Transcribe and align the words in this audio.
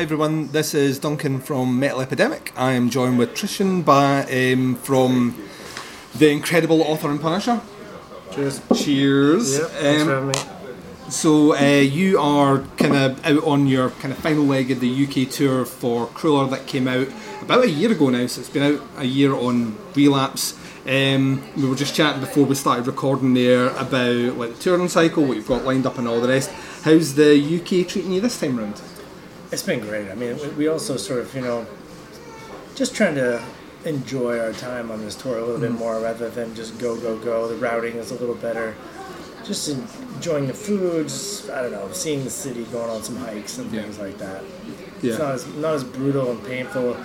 Hi 0.00 0.04
everyone, 0.04 0.50
this 0.50 0.72
is 0.72 0.98
Duncan 0.98 1.40
from 1.40 1.78
Metal 1.78 2.00
Epidemic. 2.00 2.54
I 2.56 2.72
am 2.72 2.88
joined 2.88 3.18
with 3.18 3.34
Tristan 3.34 3.84
Shone, 3.84 4.54
um, 4.54 4.76
from 4.76 5.36
the 6.14 6.30
incredible 6.30 6.80
author 6.80 7.10
and 7.10 7.20
Punisher. 7.20 7.60
Cheers. 8.32 8.62
Cheers. 8.74 9.58
Yep, 9.58 9.68
thanks 9.68 10.00
Um, 10.00 10.08
for 10.08 10.14
having 10.14 10.28
me. 10.28 11.10
So 11.10 11.54
uh, 11.54 11.80
you 11.82 12.18
are 12.18 12.60
kind 12.78 12.96
of 12.96 13.26
out 13.26 13.44
on 13.44 13.66
your 13.66 13.90
kind 13.90 14.10
of 14.10 14.18
final 14.20 14.44
leg 14.44 14.70
of 14.70 14.80
the 14.80 14.88
UK 15.04 15.30
tour 15.30 15.66
for 15.66 16.06
Krüller 16.06 16.48
that 16.48 16.66
came 16.66 16.88
out 16.88 17.08
about 17.42 17.64
a 17.64 17.70
year 17.70 17.92
ago 17.92 18.08
now. 18.08 18.26
So 18.26 18.40
it's 18.40 18.48
been 18.48 18.76
out 18.76 18.80
a 18.96 19.04
year 19.04 19.34
on 19.34 19.76
Relapse. 19.94 20.58
Um, 20.88 21.42
we 21.58 21.68
were 21.68 21.76
just 21.76 21.94
chatting 21.94 22.22
before 22.22 22.46
we 22.46 22.54
started 22.54 22.86
recording 22.86 23.34
there 23.34 23.66
about 23.76 24.38
like 24.38 24.54
the 24.54 24.62
touring 24.62 24.88
cycle, 24.88 25.26
what 25.26 25.36
you've 25.36 25.46
got 25.46 25.66
lined 25.66 25.84
up, 25.84 25.98
and 25.98 26.08
all 26.08 26.22
the 26.22 26.28
rest. 26.28 26.48
How's 26.84 27.16
the 27.16 27.34
UK 27.38 27.86
treating 27.86 28.12
you 28.12 28.22
this 28.22 28.40
time 28.40 28.56
round? 28.58 28.80
It's 29.52 29.62
been 29.62 29.80
great. 29.80 30.10
I 30.10 30.14
mean, 30.14 30.38
we- 30.56 30.68
also 30.68 30.96
sort 30.96 31.20
of, 31.20 31.34
you 31.34 31.40
know, 31.40 31.66
just 32.74 32.94
trying 32.94 33.16
to 33.16 33.42
enjoy 33.84 34.38
our 34.38 34.52
time 34.52 34.90
on 34.90 35.00
this 35.00 35.16
tour 35.16 35.38
a 35.38 35.44
little 35.44 35.60
bit 35.60 35.70
mm-hmm. 35.70 35.78
more 35.78 36.00
rather 36.00 36.30
than 36.30 36.54
just 36.54 36.78
go, 36.78 36.96
go, 36.96 37.16
go. 37.18 37.48
The 37.48 37.56
routing 37.56 37.96
is 37.96 38.10
a 38.10 38.14
little 38.14 38.34
better. 38.34 38.74
Just 39.44 39.68
enjoying 39.68 40.46
the 40.46 40.54
foods, 40.54 41.48
I 41.50 41.62
don't 41.62 41.72
know, 41.72 41.90
seeing 41.92 42.22
the 42.24 42.30
city, 42.30 42.64
going 42.64 42.90
on 42.90 43.02
some 43.02 43.16
hikes 43.16 43.58
and 43.58 43.72
Yeah. 43.72 43.82
things 43.82 43.98
like 43.98 44.18
that. 44.18 44.42
Yeah. 45.02 45.10
It's 45.10 45.18
not 45.18 45.34
as, 45.34 45.46
not 45.54 45.74
as 45.74 45.84
brutal 45.84 46.30
and 46.30 46.44
painful. 46.44 46.96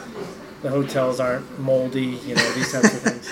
The 0.61 0.70
hotels 0.70 1.20
aren't 1.20 1.59
moldy, 1.59 2.20
you 2.27 2.36
know, 2.36 2.52
these 2.53 2.72
types 2.72 2.94
of 2.94 3.02
things. 3.02 3.30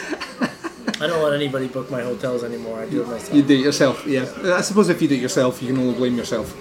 I 1.02 1.08
don't 1.08 1.22
let 1.22 1.34
anybody 1.34 1.68
book 1.68 1.92
my 1.92 2.02
hotels 2.02 2.44
anymore. 2.44 2.80
I 2.80 2.88
do 2.88 3.02
it 3.02 3.08
myself. 3.08 3.34
You 3.34 3.44
do 3.44 3.56
it 3.56 3.60
yourself, 3.62 4.06
yeah. 4.08 4.26
I 4.46 4.62
suppose 4.62 4.88
if 4.90 5.02
you 5.02 5.08
do 5.08 5.16
it 5.16 5.22
yourself, 5.22 5.62
you 5.62 5.68
can 5.68 5.78
only 5.82 5.96
blame 5.96 6.16
yourself. 6.16 6.56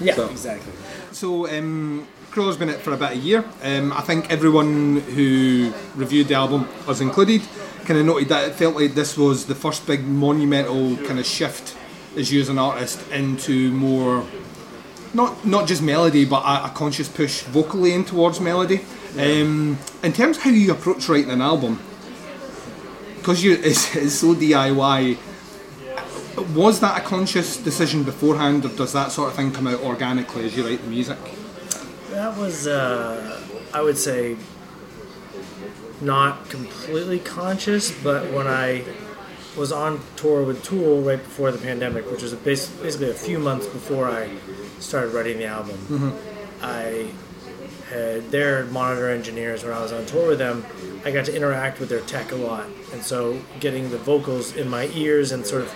yeah, 0.00 0.14
so- 0.14 0.30
exactly. 0.30 0.72
So, 1.18 1.48
um, 1.48 2.06
Krüller's 2.30 2.56
been 2.56 2.70
out 2.70 2.76
for 2.76 2.92
about 2.92 3.14
a 3.14 3.16
year. 3.16 3.44
Um, 3.64 3.92
I 3.92 4.02
think 4.02 4.30
everyone 4.30 5.00
who 5.00 5.72
reviewed 5.96 6.28
the 6.28 6.34
album, 6.34 6.68
us 6.86 7.00
included, 7.00 7.42
kind 7.86 7.98
of 7.98 8.06
noted 8.06 8.28
that 8.28 8.48
it 8.48 8.54
felt 8.54 8.76
like 8.76 8.94
this 8.94 9.18
was 9.18 9.46
the 9.46 9.56
first 9.56 9.84
big 9.84 10.04
monumental 10.04 10.96
kind 11.08 11.18
of 11.18 11.26
shift 11.26 11.76
as 12.16 12.30
you 12.30 12.40
as 12.40 12.48
an 12.48 12.60
artist 12.60 13.04
into 13.10 13.72
more, 13.72 14.24
not 15.12 15.44
not 15.44 15.66
just 15.66 15.82
melody, 15.82 16.24
but 16.24 16.44
a, 16.44 16.66
a 16.66 16.70
conscious 16.72 17.08
push 17.08 17.42
vocally 17.42 17.94
in 17.94 18.04
towards 18.04 18.38
melody. 18.38 18.82
Um, 19.18 19.76
in 20.04 20.12
terms 20.12 20.36
of 20.36 20.44
how 20.44 20.50
you 20.50 20.70
approach 20.70 21.08
writing 21.08 21.32
an 21.32 21.40
album, 21.40 21.80
because 23.16 23.42
you 23.42 23.54
it's, 23.64 23.96
it's 23.96 24.14
so 24.14 24.36
DIY. 24.36 25.18
Was 26.54 26.80
that 26.80 27.00
a 27.00 27.04
conscious 27.04 27.56
decision 27.56 28.02
beforehand, 28.04 28.64
or 28.64 28.68
does 28.68 28.92
that 28.92 29.12
sort 29.12 29.30
of 29.30 29.36
thing 29.36 29.52
come 29.52 29.66
out 29.66 29.80
organically 29.80 30.44
as 30.46 30.56
you 30.56 30.64
write 30.66 30.82
the 30.82 30.88
music? 30.88 31.18
That 32.10 32.36
was, 32.36 32.66
uh, 32.66 33.40
I 33.72 33.82
would 33.82 33.98
say, 33.98 34.36
not 36.00 36.48
completely 36.48 37.18
conscious, 37.18 37.90
but 38.02 38.32
when 38.32 38.46
I 38.46 38.84
was 39.56 39.72
on 39.72 40.00
tour 40.16 40.42
with 40.44 40.62
Tool 40.62 41.00
right 41.02 41.18
before 41.22 41.50
the 41.50 41.58
pandemic, 41.58 42.08
which 42.10 42.22
was 42.22 42.32
bas- 42.34 42.68
basically 42.68 43.10
a 43.10 43.14
few 43.14 43.38
months 43.38 43.66
before 43.66 44.08
I 44.08 44.30
started 44.78 45.12
writing 45.12 45.38
the 45.38 45.46
album, 45.46 46.14
I 46.62 47.08
had 47.90 48.30
their 48.30 48.64
monitor 48.66 49.08
engineers 49.08 49.64
when 49.64 49.72
I 49.72 49.80
was 49.80 49.92
on 49.92 50.06
tour 50.06 50.28
with 50.28 50.38
them. 50.38 50.64
I 51.04 51.10
got 51.10 51.24
to 51.24 51.34
interact 51.34 51.80
with 51.80 51.88
their 51.88 52.00
tech 52.02 52.30
a 52.32 52.36
lot, 52.36 52.66
and 52.92 53.02
so 53.02 53.40
getting 53.60 53.90
the 53.90 53.98
vocals 53.98 54.54
in 54.54 54.68
my 54.68 54.88
ears 54.94 55.32
and 55.32 55.44
sort 55.44 55.62
of 55.62 55.74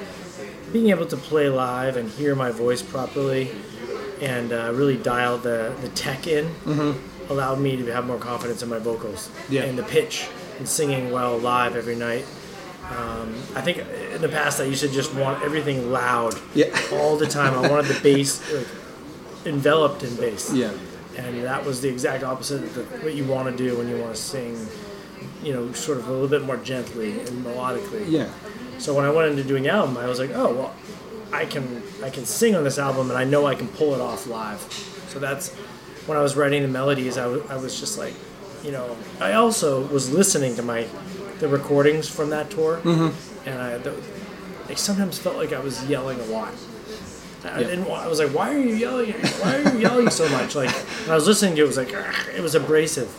being 0.72 0.88
able 0.90 1.06
to 1.06 1.16
play 1.16 1.48
live 1.48 1.96
and 1.96 2.08
hear 2.10 2.34
my 2.34 2.50
voice 2.50 2.82
properly 2.82 3.50
and 4.20 4.52
uh, 4.52 4.70
really 4.74 4.96
dial 4.96 5.38
the, 5.38 5.74
the 5.82 5.88
tech 5.90 6.26
in 6.26 6.48
allowed 7.28 7.58
me 7.60 7.76
to 7.76 7.86
have 7.92 8.06
more 8.06 8.18
confidence 8.18 8.62
in 8.62 8.68
my 8.68 8.78
vocals 8.78 9.30
Yeah. 9.48 9.62
and 9.62 9.78
the 9.78 9.82
pitch 9.84 10.26
and 10.58 10.68
singing 10.68 11.10
well 11.10 11.38
live 11.38 11.76
every 11.76 11.96
night. 11.96 12.24
Um, 12.90 13.34
I 13.54 13.60
think 13.62 13.78
in 14.14 14.20
the 14.20 14.28
past 14.28 14.60
I 14.60 14.64
used 14.64 14.82
to 14.82 14.88
just 14.88 15.14
want 15.14 15.42
everything 15.42 15.90
loud 15.92 16.34
Yeah. 16.54 16.66
all 16.92 17.16
the 17.16 17.26
time. 17.26 17.54
I 17.54 17.68
wanted 17.68 17.86
the 17.94 18.00
bass 18.02 18.40
like, 18.52 18.66
enveloped 19.46 20.02
in 20.02 20.14
bass. 20.16 20.52
Yeah. 20.52 20.72
And 21.16 21.42
that 21.44 21.64
was 21.64 21.80
the 21.80 21.88
exact 21.88 22.22
opposite 22.24 22.62
of 22.64 23.02
what 23.04 23.14
you 23.14 23.24
want 23.24 23.54
to 23.54 23.56
do 23.56 23.76
when 23.76 23.88
you 23.88 23.96
want 23.98 24.14
to 24.14 24.20
sing, 24.20 24.56
you 25.42 25.52
know, 25.52 25.72
sort 25.72 25.98
of 25.98 26.08
a 26.08 26.12
little 26.12 26.28
bit 26.28 26.42
more 26.42 26.56
gently 26.58 27.20
and 27.20 27.44
melodically. 27.44 28.04
Yeah. 28.08 28.28
So 28.78 28.94
when 28.94 29.04
I 29.04 29.10
went 29.10 29.30
into 29.30 29.44
doing 29.44 29.62
the 29.62 29.70
album, 29.70 29.96
I 29.96 30.06
was 30.06 30.18
like, 30.18 30.30
oh 30.34 30.52
well, 30.54 30.74
I 31.32 31.46
can 31.46 31.82
I 32.02 32.10
can 32.10 32.24
sing 32.24 32.54
on 32.54 32.64
this 32.64 32.78
album, 32.78 33.10
and 33.10 33.18
I 33.18 33.24
know 33.24 33.46
I 33.46 33.54
can 33.54 33.68
pull 33.68 33.94
it 33.94 34.00
off 34.00 34.26
live. 34.26 34.60
So 35.08 35.18
that's 35.18 35.54
when 36.06 36.18
I 36.18 36.22
was 36.22 36.36
writing 36.36 36.62
the 36.62 36.68
melodies. 36.68 37.16
I 37.18 37.26
was 37.26 37.78
just 37.78 37.98
like, 37.98 38.14
you 38.64 38.72
know, 38.72 38.96
I 39.20 39.34
also 39.34 39.86
was 39.86 40.12
listening 40.12 40.56
to 40.56 40.62
my 40.62 40.86
the 41.38 41.48
recordings 41.48 42.08
from 42.08 42.30
that 42.30 42.50
tour, 42.50 42.78
mm-hmm. 42.78 43.48
and 43.48 43.60
I 43.60 43.78
the, 43.78 43.94
sometimes 44.76 45.18
felt 45.18 45.36
like 45.36 45.52
I 45.52 45.58
was 45.60 45.84
yelling 45.86 46.18
a 46.20 46.24
lot. 46.24 46.52
I 47.44 47.60
Yeah. 47.60 47.66
didn't. 47.66 47.90
I 47.90 48.06
was 48.06 48.20
like, 48.20 48.30
"Why 48.30 48.54
are 48.54 48.58
you 48.58 48.74
yelling? 48.74 49.12
Why 49.12 49.56
are 49.56 49.72
you 49.72 49.78
yelling 49.80 50.10
so 50.10 50.28
much?" 50.28 50.54
Like 50.54 50.70
when 50.70 51.10
I 51.10 51.14
was 51.14 51.26
listening 51.26 51.56
to 51.56 51.62
it, 51.62 51.64
it 51.64 51.66
was 51.66 51.76
like 51.76 51.92
it 52.36 52.40
was 52.40 52.54
abrasive, 52.54 53.10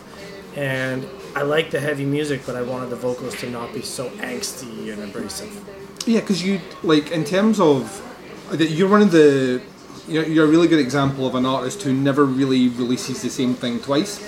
and 0.56 1.04
I 1.36 1.42
like 1.42 1.70
the 1.70 1.80
heavy 1.80 2.04
music, 2.04 2.42
but 2.46 2.54
I 2.54 2.62
wanted 2.62 2.90
the 2.90 2.96
vocals 2.96 3.34
to 3.40 3.50
not 3.50 3.72
be 3.74 3.82
so 3.82 4.08
angsty 4.10 4.92
and 4.92 5.02
abrasive. 5.02 5.52
Yeah, 6.06 6.20
because 6.20 6.44
you 6.44 6.60
like 6.82 7.10
in 7.10 7.24
terms 7.24 7.58
of 7.58 8.00
that 8.50 8.70
you're 8.70 8.88
one 8.88 9.02
of 9.02 9.10
the 9.10 9.62
you're, 10.06 10.26
you're 10.26 10.44
a 10.44 10.48
really 10.48 10.68
good 10.68 10.78
example 10.80 11.26
of 11.26 11.34
an 11.34 11.46
artist 11.46 11.82
who 11.82 11.92
never 11.92 12.24
really 12.24 12.68
releases 12.68 13.22
the 13.22 13.30
same 13.30 13.54
thing 13.54 13.80
twice. 13.80 14.20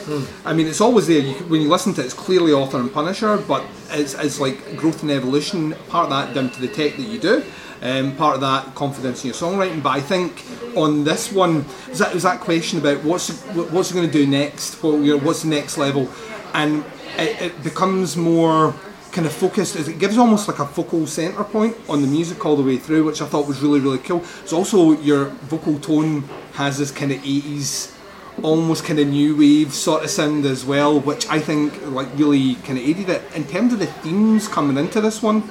I 0.45 0.53
mean, 0.53 0.67
it's 0.67 0.81
always 0.81 1.07
there. 1.07 1.21
You, 1.21 1.35
when 1.45 1.61
you 1.61 1.69
listen 1.69 1.93
to 1.95 2.01
it, 2.01 2.07
it's 2.07 2.15
clearly 2.15 2.53
author 2.53 2.79
and 2.79 2.93
Punisher, 2.93 3.37
but 3.37 3.65
it's, 3.91 4.15
it's 4.15 4.41
like 4.41 4.77
growth 4.77 5.03
and 5.03 5.11
evolution. 5.11 5.75
Part 5.89 6.05
of 6.05 6.11
that 6.11 6.35
down 6.35 6.51
to 6.51 6.61
the 6.61 6.69
tech 6.69 6.97
that 6.97 7.03
you 7.03 7.19
do. 7.19 7.45
Um, 7.83 8.17
part 8.17 8.35
of 8.35 8.41
that 8.41 8.75
confidence 8.75 9.23
in 9.23 9.29
your 9.29 9.35
songwriting, 9.35 9.83
but 9.83 9.91
I 9.91 10.01
think 10.01 10.43
on 10.75 11.05
this 11.05 11.31
one, 11.31 11.67
was 11.91 11.99
that 11.99 12.15
was 12.15 12.23
that 12.23 12.41
question 12.41 12.79
about 12.79 13.05
what's 13.05 13.39
what's 13.53 13.93
going 13.93 14.07
to 14.07 14.13
do 14.13 14.27
next? 14.27 14.83
What, 14.83 15.03
you 15.03 15.19
know, 15.19 15.23
what's 15.23 15.43
the 15.43 15.49
next 15.49 15.77
level? 15.77 16.09
And 16.55 16.87
it, 17.19 17.43
it 17.43 17.63
becomes 17.63 18.17
more 18.17 18.75
kind 19.13 19.27
of 19.27 19.33
focused. 19.33 19.77
It 19.77 19.99
gives 19.99 20.19
almost 20.19 20.47
like 20.47 20.59
a 20.59 20.67
focal 20.67 21.07
centre 21.07 21.43
point 21.45 21.77
on 21.89 22.03
the 22.03 22.09
music 22.09 22.45
all 22.45 22.57
the 22.57 22.63
way 22.63 22.77
through, 22.77 23.05
which 23.05 23.23
I 23.23 23.27
thought 23.27 23.49
was 23.49 23.61
really 23.63 23.81
really 23.81 23.99
cool. 23.99 24.23
It's 24.43 24.53
also 24.53 24.93
your 25.01 25.27
vocal 25.49 25.79
tone 25.79 26.23
has 26.55 26.79
this 26.79 26.91
kind 26.91 27.13
of 27.13 27.19
80s, 27.23 27.95
almost 28.43 28.85
kind 28.85 28.99
of 28.99 29.09
new 29.09 29.37
wave 29.37 29.73
sort 29.73 30.05
of 30.05 30.11
sound 30.11 30.45
as 30.45 30.65
well, 30.65 31.01
which 31.01 31.29
I 31.29 31.41
think 31.41 31.81
like 31.87 32.09
really 32.17 32.57
kind 32.57 32.79
of 32.79 32.85
aided 32.85 33.09
it. 33.09 33.23
In 33.35 33.45
terms 33.45 33.73
of 33.73 33.79
the 33.79 33.87
themes 33.87 34.49
coming 34.49 34.77
into 34.77 35.01
this 35.01 35.23
one, 35.23 35.43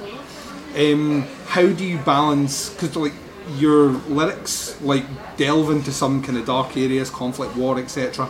um, 0.76 1.22
how 1.46 1.66
do 1.66 1.84
you 1.84 1.98
balance? 1.98 2.70
Because 2.70 2.94
like 2.96 3.14
your 3.56 3.90
lyrics 4.08 4.80
like 4.82 5.04
delve 5.36 5.70
into 5.70 5.92
some 5.92 6.22
kind 6.22 6.38
of 6.38 6.46
dark 6.46 6.76
areas, 6.76 7.10
conflict, 7.10 7.56
war, 7.56 7.78
etc. 7.78 8.28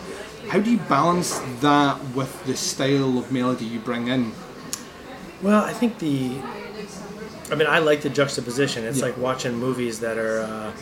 How 0.49 0.61
do 0.61 0.71
you 0.71 0.79
balance 0.79 1.39
that 1.61 2.01
with 2.15 2.45
the 2.47 2.57
style 2.57 3.19
of 3.19 3.33
melody 3.33 3.65
you 3.65 3.81
bring 3.81 4.09
in? 4.09 4.33
Well, 5.43 5.65
I 5.65 5.73
think 5.73 5.99
the. 5.99 6.39
I 7.51 7.55
mean, 7.55 7.67
I 7.69 7.79
like 7.79 8.03
the 8.03 8.11
juxtaposition. 8.11 8.85
It's 8.85 8.99
Yeah. 8.99 9.07
like 9.07 9.17
watching 9.19 9.57
movies 9.57 10.01
that 10.01 10.19
are. 10.19 10.41
Uh, 10.41 10.73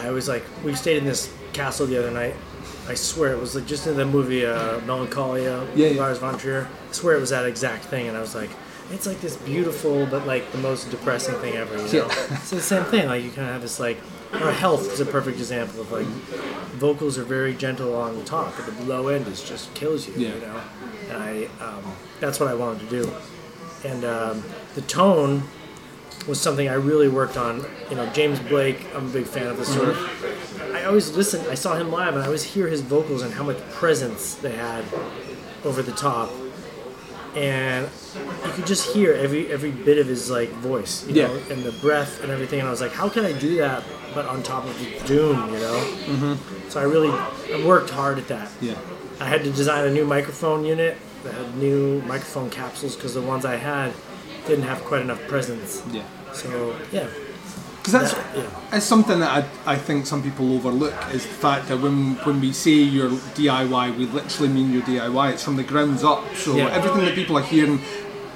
I 0.00 0.10
was 0.10 0.28
like, 0.28 0.44
we 0.64 0.74
stayed 0.74 0.96
in 0.98 1.04
this 1.04 1.30
castle 1.52 1.86
the 1.86 1.98
other 1.98 2.10
night. 2.10 2.34
I 2.88 2.94
swear 2.94 3.32
it 3.32 3.40
was 3.40 3.54
like 3.54 3.66
just 3.66 3.86
in 3.86 3.96
the 3.96 4.04
movie 4.06 4.44
uh, 4.46 4.80
Melancholia, 4.80 5.66
Yeah, 5.74 5.88
yeah. 5.88 6.00
Lars 6.00 6.18
von 6.18 6.38
Trier. 6.38 6.68
I 6.88 6.92
swear 6.92 7.16
it 7.16 7.20
was 7.20 7.30
that 7.30 7.46
exact 7.46 7.84
thing, 7.86 8.06
and 8.08 8.16
I 8.16 8.20
was 8.20 8.34
like, 8.34 8.50
it's 8.92 9.06
like 9.06 9.20
this 9.20 9.36
beautiful 9.36 10.06
but 10.06 10.26
like 10.26 10.50
the 10.52 10.58
most 10.58 10.90
depressing 10.90 11.34
thing 11.36 11.56
ever. 11.56 11.74
You 11.76 11.82
know, 11.82 11.88
Yeah. 12.08 12.14
it's 12.30 12.50
the 12.50 12.60
same 12.60 12.84
thing. 12.84 13.06
Like 13.08 13.22
you 13.24 13.30
kind 13.30 13.46
of 13.48 13.52
have 13.54 13.62
this 13.62 13.80
like, 13.80 13.98
or 14.32 14.50
health 14.52 14.92
is 14.92 15.00
a 15.00 15.06
perfect 15.06 15.38
example 15.38 15.80
of 15.80 15.90
like, 15.92 16.06
vocals 16.76 17.18
are 17.18 17.24
very 17.24 17.54
gentle 17.54 17.94
on 17.94 18.16
the 18.16 18.24
top, 18.24 18.54
but 18.56 18.76
the 18.76 18.84
low 18.84 19.08
end 19.08 19.26
is 19.26 19.42
just 19.42 19.72
kills 19.74 20.06
you. 20.08 20.14
Yeah. 20.16 20.34
You 20.34 20.40
know, 20.40 20.60
and 21.08 21.16
I 21.16 21.44
um, 21.60 21.96
that's 22.20 22.40
what 22.40 22.48
I 22.48 22.54
wanted 22.54 22.88
to 22.88 23.02
do, 23.02 23.12
and 23.84 24.04
um, 24.04 24.44
the 24.74 24.82
tone 24.82 25.42
was 26.26 26.40
something 26.40 26.68
I 26.68 26.74
really 26.74 27.08
worked 27.08 27.36
on. 27.36 27.64
You 27.88 27.96
know, 27.96 28.06
James 28.12 28.40
Blake, 28.40 28.86
I'm 28.94 29.06
a 29.06 29.12
big 29.12 29.26
fan 29.26 29.46
of 29.46 29.56
this 29.56 29.72
sort 29.72 29.90
of. 29.90 30.72
I 30.74 30.84
always 30.84 31.16
listen. 31.16 31.46
I 31.48 31.54
saw 31.54 31.76
him 31.76 31.90
live, 31.90 32.14
and 32.14 32.22
I 32.22 32.26
always 32.26 32.42
hear 32.42 32.68
his 32.68 32.80
vocals 32.80 33.22
and 33.22 33.32
how 33.32 33.44
much 33.44 33.58
presence 33.70 34.34
they 34.34 34.52
had 34.52 34.84
over 35.64 35.82
the 35.82 35.92
top, 35.92 36.30
and 37.36 37.88
you 38.44 38.52
could 38.52 38.66
just 38.66 38.92
hear 38.94 39.12
every 39.12 39.50
every 39.52 39.70
bit 39.70 39.98
of 39.98 40.06
his 40.06 40.30
like 40.30 40.48
voice, 40.50 41.06
you 41.06 41.14
Yeah. 41.14 41.26
know, 41.28 41.38
and 41.50 41.62
the 41.62 41.72
breath 41.72 42.22
and 42.22 42.30
everything. 42.32 42.60
And 42.60 42.68
I 42.68 42.70
was 42.70 42.80
like, 42.80 42.92
how 42.92 43.08
can 43.08 43.24
I 43.24 43.32
do 43.32 43.56
that, 43.58 43.84
but 44.14 44.26
on 44.26 44.42
top 44.42 44.64
of 44.64 44.78
the 44.78 45.06
doom, 45.06 45.36
you 45.52 45.58
know? 45.60 45.78
Mm-hmm. 46.06 46.68
So 46.70 46.80
I 46.80 46.84
really 46.84 47.10
I 47.10 47.64
worked 47.66 47.90
hard 47.90 48.18
at 48.18 48.28
that. 48.28 48.48
Yeah. 48.60 48.74
I 49.20 49.26
had 49.26 49.44
to 49.44 49.50
design 49.50 49.86
a 49.86 49.90
new 49.90 50.04
microphone 50.06 50.64
unit 50.64 50.96
that 51.24 51.34
had 51.34 51.56
new 51.56 52.00
microphone 52.02 52.50
capsules 52.50 52.96
because 52.96 53.14
the 53.14 53.22
ones 53.22 53.44
I 53.44 53.56
had 53.56 53.92
didn't 54.46 54.64
have 54.64 54.82
quite 54.84 55.02
enough 55.02 55.20
presence. 55.28 55.82
Yeah. 55.92 56.04
So 56.32 56.76
yeah, 56.92 57.08
Because 57.86 58.00
that's 58.10 58.14
That- 58.14 58.36
yeah. 58.36 58.76
it's 58.76 58.84
something 58.86 59.20
that 59.20 59.30
I, 59.64 59.74
I 59.74 59.76
think 59.76 60.06
some 60.06 60.20
people 60.20 60.52
overlook 60.56 60.92
is 61.14 61.22
the 61.22 61.32
fact 61.34 61.68
that 61.68 61.80
when 61.80 62.16
when 62.24 62.40
we 62.40 62.52
say 62.52 62.72
you're 62.72 63.10
DIY, 63.10 63.96
we 63.96 64.06
literally 64.06 64.48
mean 64.52 64.72
you're 64.72 64.82
DIY. 64.82 65.32
It's 65.34 65.44
from 65.44 65.54
the 65.54 65.62
grounds 65.62 66.02
up. 66.02 66.24
So 66.34 66.56
Yeah. 66.56 66.66
everything 66.74 67.04
that 67.04 67.14
people 67.14 67.38
are 67.38 67.44
hearing 67.44 67.80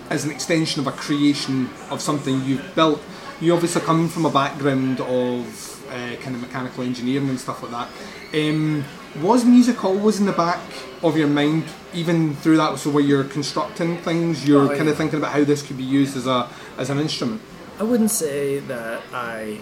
is 0.08 0.25
an 0.25 0.31
extension 0.31 0.81
of 0.81 0.87
a 0.87 0.93
creation 0.93 1.69
of 1.91 2.00
something 2.00 2.44
you've 2.44 2.75
built. 2.76 3.00
You 3.41 3.52
obviously 3.55 3.81
come 3.82 4.08
from 4.08 4.25
a 4.25 4.31
background 4.31 5.00
of 5.00 5.82
uh, 5.91 6.14
kind 6.23 6.37
of 6.37 6.43
mechanical 6.43 6.85
engineering 6.85 7.29
and 7.29 7.41
stuff 7.41 7.61
like 7.64 7.73
that. 7.73 7.88
Um, 8.32 8.85
was 9.20 9.44
music 9.44 9.85
always 9.85 10.20
in 10.20 10.26
the 10.26 10.32
back 10.47 10.61
of 11.02 11.17
your 11.17 11.26
mind, 11.26 11.64
even 11.93 12.37
through 12.37 12.58
that? 12.58 12.79
So 12.79 12.91
where 12.91 13.02
you're 13.02 13.25
constructing 13.25 13.97
things, 13.99 14.47
you're 14.47 14.70
Oh, 14.73 14.76
kind 14.76 14.88
of 14.88 14.97
thinking 14.97 15.19
about 15.19 15.32
how 15.32 15.43
this 15.43 15.62
could 15.62 15.76
be 15.76 15.82
used 15.82 16.17
as 16.17 16.29
a 16.29 16.49
as 16.79 16.88
an 16.91 17.00
instrument. 17.00 17.41
I 17.80 17.82
wouldn't 17.82 18.10
say 18.10 18.58
that 18.60 19.02
I. 19.12 19.58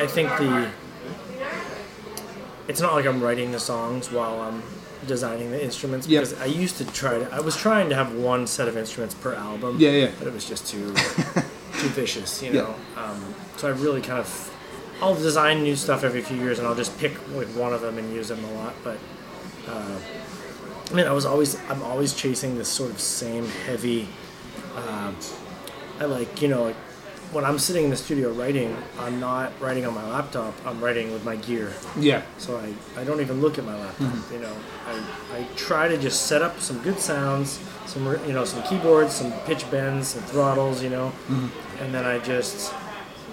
I 0.00 0.06
think 0.06 0.28
the. 0.38 0.68
It's 2.68 2.80
not 2.80 2.94
like 2.94 3.06
I'm 3.06 3.22
writing 3.22 3.52
the 3.52 3.60
songs 3.60 4.10
while 4.10 4.40
I'm 4.40 4.62
designing 5.06 5.50
the 5.50 5.62
instruments 5.62 6.06
Yep. 6.06 6.22
because 6.24 6.40
I 6.40 6.46
used 6.46 6.78
to 6.78 6.84
try 6.92 7.18
to. 7.18 7.32
I 7.32 7.40
was 7.40 7.56
trying 7.56 7.88
to 7.90 7.94
have 7.94 8.12
one 8.14 8.46
set 8.46 8.66
of 8.68 8.76
instruments 8.76 9.14
per 9.14 9.34
album. 9.34 9.76
Yeah, 9.78 9.90
yeah. 9.90 10.10
But 10.18 10.28
it 10.28 10.34
was 10.34 10.44
just 10.48 10.66
too 10.66 10.92
too 10.94 11.88
vicious, 11.94 12.42
you 12.42 12.52
Yeah. 12.52 12.62
know. 12.62 12.74
Um, 12.96 13.34
so 13.56 13.68
I 13.68 13.70
really 13.70 14.00
kind 14.02 14.18
of. 14.18 14.48
I'll 15.00 15.14
design 15.16 15.62
new 15.64 15.74
stuff 15.74 16.04
every 16.04 16.22
few 16.22 16.36
years, 16.36 16.58
and 16.60 16.66
I'll 16.68 16.76
just 16.76 16.96
pick 16.98 17.12
like 17.36 17.48
one 17.48 17.72
of 17.72 17.80
them 17.80 17.98
and 17.98 18.12
use 18.12 18.28
them 18.28 18.44
a 18.44 18.52
lot. 18.54 18.74
But 18.84 18.98
uh, 19.68 19.98
I 20.90 20.94
mean, 20.94 21.06
I 21.06 21.12
was 21.12 21.24
always 21.26 21.56
I'm 21.68 21.82
always 21.82 22.14
chasing 22.14 22.56
this 22.58 22.68
sort 22.68 22.90
of 22.90 22.98
same 23.00 23.46
heavy. 23.66 24.08
Uh, 24.76 25.12
I 26.00 26.04
like 26.06 26.40
you 26.42 26.48
know 26.48 26.64
like 26.64 26.76
when 27.32 27.46
I'm 27.46 27.58
sitting 27.58 27.84
in 27.84 27.90
the 27.90 27.96
studio 27.96 28.30
writing, 28.32 28.76
I'm 28.98 29.18
not 29.18 29.58
writing 29.58 29.86
on 29.86 29.94
my 29.94 30.06
laptop. 30.10 30.54
I'm 30.66 30.82
writing 30.84 31.12
with 31.12 31.24
my 31.24 31.36
gear, 31.36 31.72
Yeah. 31.98 32.22
so 32.36 32.58
I, 32.58 33.00
I 33.00 33.04
don't 33.04 33.20
even 33.20 33.40
look 33.40 33.58
at 33.58 33.64
my 33.64 33.74
laptop. 33.74 34.08
Mm-hmm. 34.08 34.34
You 34.34 34.40
know, 34.40 34.56
I, 34.86 35.38
I 35.38 35.46
try 35.56 35.88
to 35.88 35.96
just 35.96 36.26
set 36.26 36.42
up 36.42 36.60
some 36.60 36.78
good 36.82 36.98
sounds, 36.98 37.58
some 37.86 38.04
you 38.26 38.34
know 38.34 38.44
some 38.44 38.62
keyboards, 38.64 39.14
some 39.14 39.32
pitch 39.46 39.68
bends, 39.70 40.08
some 40.08 40.22
throttles, 40.24 40.82
you 40.82 40.90
know, 40.90 41.08
mm-hmm. 41.28 41.82
and 41.82 41.94
then 41.94 42.04
I 42.04 42.18
just 42.18 42.74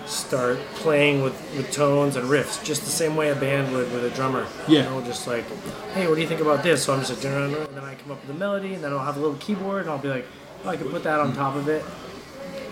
start 0.05 0.57
playing 0.75 1.21
with, 1.21 1.33
with 1.55 1.71
tones 1.71 2.15
and 2.15 2.27
riffs, 2.27 2.63
just 2.63 2.83
the 2.83 2.89
same 2.89 3.15
way 3.15 3.29
a 3.29 3.35
band 3.35 3.71
would 3.73 3.91
with 3.91 4.03
a 4.05 4.09
drummer. 4.11 4.47
Yeah. 4.67 4.79
You 4.79 4.89
know, 4.89 5.01
just 5.05 5.27
like, 5.27 5.45
hey, 5.93 6.07
what 6.07 6.15
do 6.15 6.21
you 6.21 6.27
think 6.27 6.41
about 6.41 6.63
this? 6.63 6.83
So 6.83 6.93
I'm 6.93 7.01
just 7.01 7.23
like, 7.23 7.25
and 7.25 7.53
then 7.53 7.83
I 7.83 7.95
come 7.95 8.11
up 8.11 8.21
with 8.25 8.35
a 8.35 8.39
melody, 8.39 8.73
and 8.73 8.83
then 8.83 8.93
I'll 8.93 9.05
have 9.05 9.17
a 9.17 9.19
little 9.19 9.37
keyboard, 9.37 9.81
and 9.81 9.89
I'll 9.89 9.99
be 9.99 10.07
like, 10.07 10.25
oh, 10.63 10.69
I 10.69 10.77
can 10.77 10.89
put 10.89 11.03
that 11.03 11.19
on 11.19 11.27
mm-hmm. 11.27 11.37
top 11.37 11.55
of 11.55 11.67
it, 11.67 11.83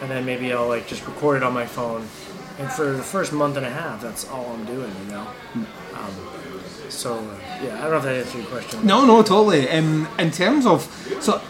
and 0.02 0.10
then 0.10 0.26
maybe 0.26 0.54
I'll 0.54 0.68
like 0.68 0.88
just 0.88 1.06
record 1.06 1.38
it 1.38 1.44
on 1.44 1.54
my 1.54 1.66
phone. 1.66 2.08
And 2.60 2.72
for 2.72 2.92
the 2.92 3.04
first 3.04 3.34
month 3.34 3.58
and 3.58 3.66
a 3.66 3.70
half, 3.70 4.02
that's 4.02 4.28
all 4.30 4.48
I'm 4.52 4.66
doing, 4.66 4.92
you 5.06 5.12
know. 5.12 5.28
Um, 5.94 6.16
so 6.90 7.16
uh, 7.16 7.38
yeah, 7.62 7.78
I 7.78 7.82
don't 7.82 7.92
know 7.92 7.98
if 7.98 8.04
that 8.04 8.16
answered 8.16 8.38
your 8.40 8.48
question. 8.48 8.86
No, 8.86 9.06
no, 9.06 9.22
totally. 9.22 9.70
Um, 9.70 10.08
in 10.18 10.32
terms 10.32 10.66
of, 10.66 10.82
so 11.22 11.42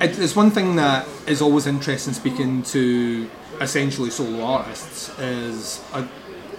it, 0.00 0.18
it's 0.18 0.36
one 0.36 0.50
thing 0.50 0.76
that 0.76 1.08
is 1.26 1.40
always 1.40 1.66
interesting 1.66 2.12
speaking 2.12 2.62
to 2.64 3.30
essentially 3.60 4.10
solo 4.10 4.44
artists 4.44 5.16
is 5.18 5.82
a, 5.94 6.06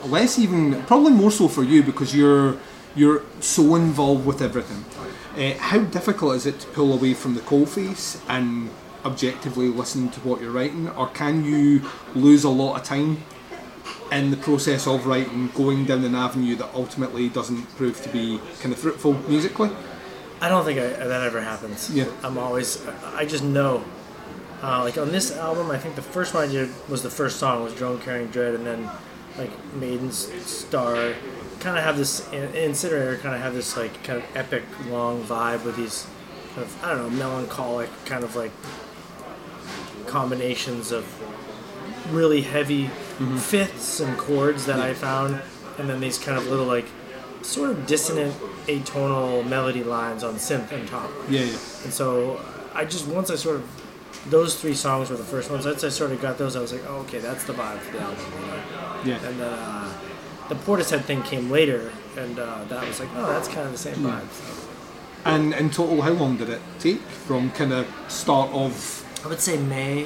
less 0.05 0.39
even 0.39 0.81
probably 0.83 1.11
more 1.11 1.31
so 1.31 1.47
for 1.47 1.63
you 1.63 1.83
because 1.83 2.15
you're 2.15 2.57
you're 2.95 3.23
so 3.39 3.75
involved 3.75 4.25
with 4.25 4.41
everything. 4.41 4.85
Uh, 5.35 5.57
how 5.57 5.79
difficult 5.79 6.35
is 6.35 6.45
it 6.45 6.59
to 6.59 6.67
pull 6.67 6.93
away 6.93 7.13
from 7.13 7.33
the 7.33 7.41
coalface 7.41 8.21
and 8.29 8.69
objectively 9.05 9.67
listen 9.67 10.09
to 10.09 10.19
what 10.21 10.41
you're 10.41 10.51
writing, 10.51 10.89
or 10.89 11.07
can 11.07 11.43
you 11.43 11.81
lose 12.15 12.43
a 12.43 12.49
lot 12.49 12.79
of 12.79 12.83
time 12.83 13.23
in 14.11 14.31
the 14.31 14.37
process 14.37 14.87
of 14.87 15.05
writing, 15.05 15.49
going 15.49 15.85
down 15.85 16.03
an 16.03 16.15
avenue 16.15 16.55
that 16.55 16.69
ultimately 16.73 17.29
doesn't 17.29 17.63
prove 17.75 18.01
to 18.03 18.09
be 18.09 18.39
kind 18.61 18.73
of 18.73 18.79
fruitful 18.79 19.13
musically? 19.27 19.69
I 20.41 20.49
don't 20.49 20.65
think 20.65 20.79
I, 20.79 20.87
that 20.87 21.23
ever 21.23 21.41
happens. 21.41 21.89
Yeah. 21.89 22.05
I'm 22.21 22.37
always, 22.37 22.85
I 23.15 23.25
just 23.25 23.43
know. 23.43 23.83
Uh, 24.61 24.81
like 24.83 24.97
on 24.97 25.11
this 25.11 25.35
album, 25.35 25.71
I 25.71 25.77
think 25.77 25.95
the 25.95 26.01
first 26.01 26.33
one 26.33 26.47
I 26.47 26.51
did 26.51 26.69
was 26.89 27.03
the 27.03 27.09
first 27.09 27.37
song 27.37 27.63
was 27.63 27.73
Drone 27.75 27.99
Carrying 27.99 28.27
Dread, 28.27 28.55
and 28.55 28.65
then 28.65 28.89
like 29.37 29.51
Maiden's 29.75 30.31
Star. 30.45 31.13
Kind 31.59 31.77
of 31.77 31.83
have 31.83 31.97
this 31.97 32.29
in- 32.31 32.53
Incinerator. 32.55 33.17
Kind 33.17 33.35
of 33.35 33.41
have 33.41 33.53
this 33.53 33.75
like 33.75 34.03
kind 34.03 34.19
of 34.19 34.35
epic 34.35 34.63
long 34.87 35.23
vibe 35.23 35.65
with 35.65 35.75
these 35.75 36.07
kind 36.55 36.65
of 36.65 36.83
I 36.83 36.93
don't 36.93 37.03
know 37.03 37.09
melancholic 37.09 37.89
kind 38.05 38.23
of 38.23 38.35
like 38.35 38.51
combinations 40.07 40.91
of 40.91 41.05
really 42.13 42.41
heavy 42.41 42.87
fifths 43.37 43.99
and 43.99 44.17
chords 44.17 44.65
that 44.65 44.79
I 44.79 44.93
found, 44.93 45.41
and 45.77 45.89
then 45.89 45.99
these 45.99 46.17
kind 46.17 46.37
of 46.37 46.47
little 46.47 46.65
like 46.65 46.85
sort 47.41 47.69
of 47.69 47.85
dissonant 47.85 48.33
atonal 48.67 49.47
melody 49.47 49.83
lines 49.83 50.23
on 50.23 50.35
synth 50.35 50.71
on 50.73 50.85
top. 50.87 51.09
Yeah, 51.29 51.41
yeah. 51.41 51.57
And 51.83 51.93
so 51.93 52.41
I 52.73 52.85
just 52.85 53.07
once 53.07 53.29
I 53.29 53.35
sort 53.35 53.57
of 53.57 54.29
those 54.29 54.59
three 54.59 54.73
songs 54.73 55.09
were 55.09 55.17
the 55.17 55.23
first 55.23 55.51
ones. 55.51 55.65
Once 55.65 55.83
I 55.83 55.89
sort 55.89 56.11
of 56.11 56.21
got 56.21 56.37
those, 56.37 56.55
I 56.55 56.61
was 56.61 56.71
like, 56.71 56.83
oh, 56.87 56.97
okay, 56.99 57.19
that's 57.19 57.43
the 57.43 57.53
vibe 57.53 57.79
for 57.79 57.91
the 57.91 58.01
album. 58.01 58.25
You 58.39 58.47
know? 58.47 58.63
Yeah. 59.05 59.27
And 59.27 59.39
then 59.39 59.41
uh, 59.41 59.93
the 60.49 60.55
Portishead 60.55 61.03
thing 61.03 61.23
came 61.23 61.51
later, 61.51 61.91
and 62.17 62.39
uh, 62.39 62.63
that 62.65 62.87
was 62.87 62.99
like, 62.99 63.09
oh, 63.15 63.27
that's 63.27 63.47
kind 63.47 63.61
of 63.61 63.71
the 63.71 63.77
same 63.77 63.95
vibe. 63.95 64.29
So 64.31 64.67
And 65.25 65.53
in 65.53 65.69
total, 65.69 66.01
how 66.01 66.11
long 66.11 66.37
did 66.37 66.49
it 66.49 66.61
take 66.79 67.01
from 67.01 67.51
kind 67.51 67.73
of 67.73 67.87
start 68.07 68.49
of 68.51 69.02
I 69.23 69.27
would 69.27 69.39
say 69.39 69.57
May 69.57 70.05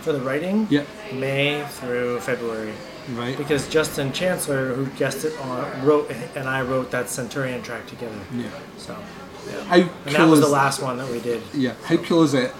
for 0.00 0.12
the 0.12 0.20
writing. 0.20 0.66
Yeah. 0.70 0.84
May 1.12 1.64
through 1.68 2.20
February. 2.20 2.72
right? 3.12 3.36
Because 3.38 3.68
Justin 3.68 4.12
Chancellor, 4.12 4.74
who 4.74 4.86
guessed 4.98 5.24
it 5.24 5.38
on, 5.40 5.84
wrote 5.86 6.10
and 6.34 6.48
I 6.48 6.62
wrote 6.62 6.90
that 6.90 7.08
Centurion 7.08 7.62
track 7.62 7.86
together. 7.86 8.18
Yeah. 8.34 8.46
So, 8.78 8.96
yeah. 9.48 9.62
How 9.64 9.76
And 9.76 10.14
that 10.14 10.28
was 10.28 10.40
the 10.40 10.48
last 10.48 10.82
one 10.82 10.98
that 10.98 11.08
we 11.10 11.20
did. 11.20 11.42
yeah? 11.54 11.74
How 11.84 11.96
cool 11.98 12.22
is 12.24 12.34
it 12.34 12.52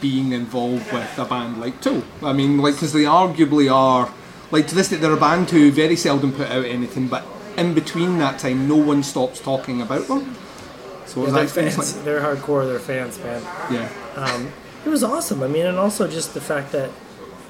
being 0.00 0.32
involved 0.32 0.92
with 0.92 1.18
a 1.18 1.24
band 1.24 1.60
like 1.60 1.80
Tool? 1.80 2.02
I 2.22 2.32
mean, 2.32 2.58
like 2.58 2.74
because 2.74 2.92
they 2.92 3.04
arguably 3.04 3.72
are 3.72 4.12
like 4.50 4.66
to 4.68 4.74
this 4.74 4.88
day 4.88 4.96
they're 4.96 5.12
a 5.12 5.16
band 5.16 5.50
who 5.50 5.70
very 5.70 5.94
seldom 5.96 6.32
put 6.32 6.48
out 6.48 6.64
anything, 6.64 7.06
but 7.06 7.24
in 7.56 7.72
between 7.74 8.18
that 8.18 8.38
time, 8.40 8.66
no 8.68 8.76
one 8.76 9.02
stops 9.04 9.38
talking 9.40 9.80
about 9.80 10.06
them. 10.08 10.36
So 11.06 11.20
was 11.22 11.32
They're 11.32 11.46
fans. 11.48 11.96
like? 11.96 12.04
They're 12.04 12.20
hardcore. 12.20 12.66
They're 12.66 12.78
fans, 12.78 13.18
man. 13.18 13.42
Yeah. 13.72 13.88
Um, 14.16 14.52
it 14.84 14.88
was 14.88 15.02
awesome. 15.04 15.42
I 15.42 15.46
mean, 15.48 15.66
and 15.66 15.78
also 15.78 16.06
just 16.08 16.34
the 16.34 16.40
fact 16.40 16.72
that 16.72 16.90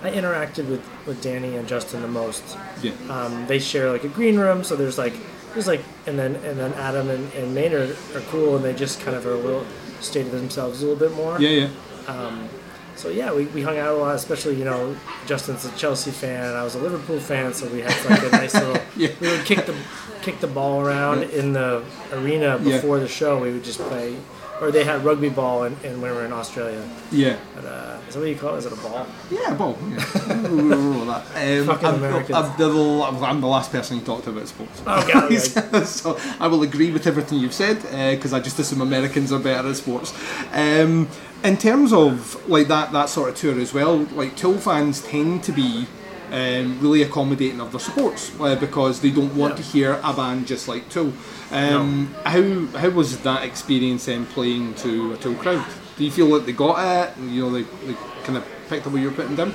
I 0.03 0.11
interacted 0.11 0.69
with, 0.69 0.83
with 1.07 1.23
Danny 1.23 1.57
and 1.57 1.69
Justin 1.69 2.01
the 2.03 2.09
most. 2.09 2.43
Yeah. 2.83 2.93
Um, 3.09 3.47
they 3.47 3.59
share 3.59 3.91
like 3.93 4.05
a 4.05 4.09
green 4.09 4.39
room, 4.39 4.65
so 4.65 4.75
there's 4.77 4.97
like 4.99 5.15
there's 5.53 5.67
like 5.67 5.83
and 6.07 6.19
then 6.19 6.37
and 6.37 6.59
then 6.59 6.73
Adam 6.75 7.11
and, 7.11 7.33
and 7.35 7.55
Maynard 7.55 7.91
are 8.15 8.21
cool, 8.31 8.57
and 8.57 8.65
they 8.65 8.73
just 8.73 9.01
kind 9.01 9.17
of 9.17 9.27
are 9.27 9.33
a 9.33 9.37
little 9.39 9.67
state 10.01 10.27
of 10.27 10.33
themselves 10.33 10.83
a 10.83 10.87
little 10.87 10.99
bit 11.09 11.15
more. 11.17 11.39
Yeah, 11.41 11.69
yeah. 12.09 12.49
So 12.97 13.09
yeah, 13.09 13.33
we, 13.33 13.47
we 13.47 13.63
hung 13.63 13.79
out 13.79 13.89
a 13.89 13.95
lot. 13.97 14.15
Especially 14.15 14.57
you 14.57 14.65
know 14.65 14.95
Justin's 15.27 15.65
a 15.65 15.71
Chelsea 15.77 16.11
fan, 16.11 16.47
and 16.49 16.57
I 16.57 16.65
was 16.65 16.75
a 16.75 16.79
Liverpool 16.79 17.19
fan, 17.21 17.55
so 17.55 17.67
we 17.69 17.81
had 17.81 18.11
like 18.11 18.23
a 18.23 18.29
nice 18.37 18.55
little. 18.55 18.77
Yeah. 18.97 19.09
We 19.21 19.29
would 19.29 19.45
kick 19.47 19.65
the 19.67 19.75
kick 20.23 20.41
the 20.41 20.47
ball 20.47 20.81
around 20.83 21.23
in 21.25 21.53
the 21.55 21.83
arena 22.13 22.59
Yeah. 22.63 22.77
before 22.77 22.99
the 23.01 23.09
show. 23.09 23.39
We 23.41 23.53
would 23.53 23.65
just 23.65 23.79
play, 23.81 24.17
or 24.61 24.71
they 24.71 24.85
had 24.85 25.05
rugby 25.05 25.29
ball, 25.29 25.64
and, 25.64 25.76
and 25.85 26.00
when 26.00 26.11
we 26.11 26.17
were 26.17 26.25
in 26.25 26.33
Australia. 26.33 26.87
Yeah. 27.11 27.38
But, 27.55 27.64
uh, 27.64 27.99
is 28.09 28.14
that 28.14 28.21
what 28.21 28.29
you 28.29 28.37
call 28.37 28.55
it? 28.55 28.59
Is 28.59 28.67
it 28.67 28.73
a 28.73 28.76
ball? 28.76 29.07
Yeah, 29.31 29.55
ball. 29.55 29.79
yeah. 29.88 30.40
We'll 30.50 30.76
roll 30.76 31.05
that. 31.07 31.25
Um, 31.35 31.67
Fucking 31.67 31.87
I'm, 31.87 31.95
Americans. 31.95 32.37
I'm, 32.37 32.59
the, 32.59 33.25
I'm 33.25 33.40
the 33.40 33.47
last 33.47 33.73
person 33.73 33.99
you 33.99 34.05
talked 34.05 34.26
about 34.26 34.47
sports. 34.49 34.83
Okay, 34.87 35.19
okay. 35.19 35.38
so 35.85 36.19
I 36.38 36.47
will 36.49 36.62
agree 36.62 36.90
with 36.90 37.07
everything 37.07 37.38
you've 37.38 37.55
said 37.55 37.83
because 38.14 38.33
I 38.33 38.40
just 38.40 38.59
assume 38.59 38.81
Americans 38.81 39.33
are 39.33 39.38
better 39.38 39.69
at 39.69 39.76
sports. 39.76 40.12
Um, 40.52 41.09
in 41.43 41.57
terms 41.57 41.93
of 41.93 42.49
like 42.49 42.69
that 42.69 42.93
that 42.93 43.09
sort 43.09 43.31
of 43.31 43.37
tour 43.37 43.59
as 43.59 43.73
well, 43.73 43.99
like 44.14 44.37
Tool 44.37 44.59
fans 44.59 45.02
tend 45.02 45.43
to 45.45 45.52
be 45.52 45.87
um, 46.33 46.79
really 46.81 47.03
accommodating 47.03 47.61
of 47.61 47.71
their 47.73 47.81
supports 47.81 48.33
uh, 48.41 48.57
because 48.57 49.01
they 49.01 49.11
don't 49.11 49.35
want 49.35 49.53
Yeah. 49.53 49.57
to 49.57 49.63
hear 49.63 50.01
a 50.03 50.13
band 50.13 50.47
just 50.47 50.69
like 50.69 50.89
Tool. 50.89 51.13
Um, 51.51 52.15
How 52.25 52.67
how 52.79 52.91
was 52.91 53.19
that 53.21 53.43
experience 53.45 54.05
then 54.07 54.27
playing 54.27 54.75
to 54.75 55.13
a 55.13 55.17
Tool 55.17 55.35
crowd? 55.35 55.65
Do 55.97 56.05
you 56.05 56.11
feel 56.11 56.27
like 56.27 56.47
they 56.47 56.53
got 56.53 56.79
it? 56.79 57.19
You 57.23 57.43
know, 57.43 57.51
they, 57.53 57.63
they 57.87 57.95
kind 58.25 58.39
of 58.39 58.45
picked 58.69 58.87
up 58.87 58.93
what 58.93 59.03
you 59.03 59.09
were 59.11 59.15
putting 59.15 59.37
down. 59.37 59.53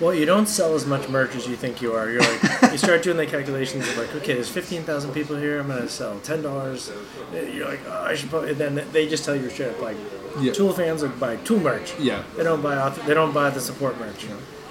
Well, 0.00 0.14
you 0.14 0.24
don't 0.24 0.46
sell 0.48 0.74
as 0.74 0.86
much 0.86 1.08
merch 1.10 1.36
as 1.36 1.46
you 1.46 1.56
think 1.56 1.82
you 1.82 1.92
are. 1.92 2.10
You're 2.10 2.22
like, 2.22 2.72
you 2.72 2.78
start 2.78 3.02
doing 3.02 3.18
the 3.18 3.26
calculations 3.26 3.86
of 3.86 3.98
like, 3.98 4.14
okay, 4.16 4.32
there's 4.32 4.48
15,000 4.48 5.12
people 5.12 5.36
here. 5.36 5.60
I'm 5.60 5.68
gonna 5.68 5.88
sell 5.90 6.18
ten 6.20 6.40
dollars. 6.42 6.90
You're 7.34 7.68
like, 7.68 7.80
oh, 7.86 8.04
I 8.04 8.14
should. 8.16 8.30
Probably, 8.30 8.50
and 8.52 8.58
then 8.58 8.86
they 8.92 9.06
just 9.08 9.24
tell 9.26 9.36
you 9.36 9.48
straight 9.50 9.70
up 9.70 9.80
like, 9.82 9.96
Yeah. 10.40 10.52
Tool 10.54 10.72
fans 10.72 11.02
are 11.02 11.08
buy 11.08 11.36
Tool 11.36 11.60
merch. 11.60 11.92
Yeah. 11.98 12.22
They 12.36 12.44
don't 12.44 12.62
buy 12.62 12.76
author, 12.78 13.02
They 13.06 13.12
don't 13.14 13.32
buy 13.34 13.50
the 13.50 13.60
support 13.60 13.98
merch. 13.98 14.24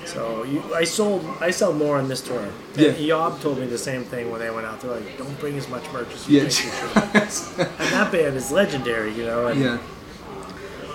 So 0.06 0.44
you, 0.44 0.64
I 0.74 0.84
sold. 0.86 1.24
I 1.40 1.52
sell 1.52 1.74
more 1.74 1.98
on 1.98 2.08
this 2.08 2.22
tour. 2.22 2.40
And 2.42 2.54
Yeah. 2.76 2.94
Eob 2.94 3.42
told 3.42 3.60
me 3.60 3.68
the 3.68 3.78
same 3.78 4.04
thing 4.04 4.32
when 4.32 4.40
they 4.40 4.50
went 4.50 4.66
out. 4.66 4.82
They're 4.82 4.92
like, 4.92 5.18
don't 5.18 5.40
bring 5.40 5.58
as 5.58 5.68
much 5.70 5.84
merch 5.94 6.12
as 6.14 6.28
you 6.28 6.42
Yeah. 6.42 6.50
think 6.50 6.96
and 7.80 7.90
that 7.94 8.12
band 8.12 8.36
is 8.36 8.52
legendary, 8.52 9.14
you 9.14 9.26
know. 9.26 9.48
And, 9.48 9.60
yeah. 9.62 9.78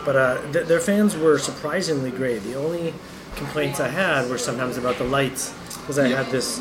but 0.05 0.17
uh, 0.17 0.53
th- 0.53 0.67
their 0.67 0.81
fans 0.81 1.17
were 1.17 1.39
surprisingly 1.39 2.11
great. 2.11 2.43
The 2.43 2.55
only 2.57 2.93
complaints 3.37 3.81
I 3.81 3.89
had 3.89 4.29
were 4.29 4.39
sometimes 4.39 4.77
about 4.77 4.99
the 4.99 5.05
lights. 5.05 5.53
because 5.81 5.99
I 5.99 6.07
Yeah. 6.09 6.23
had 6.23 6.33
this. 6.33 6.61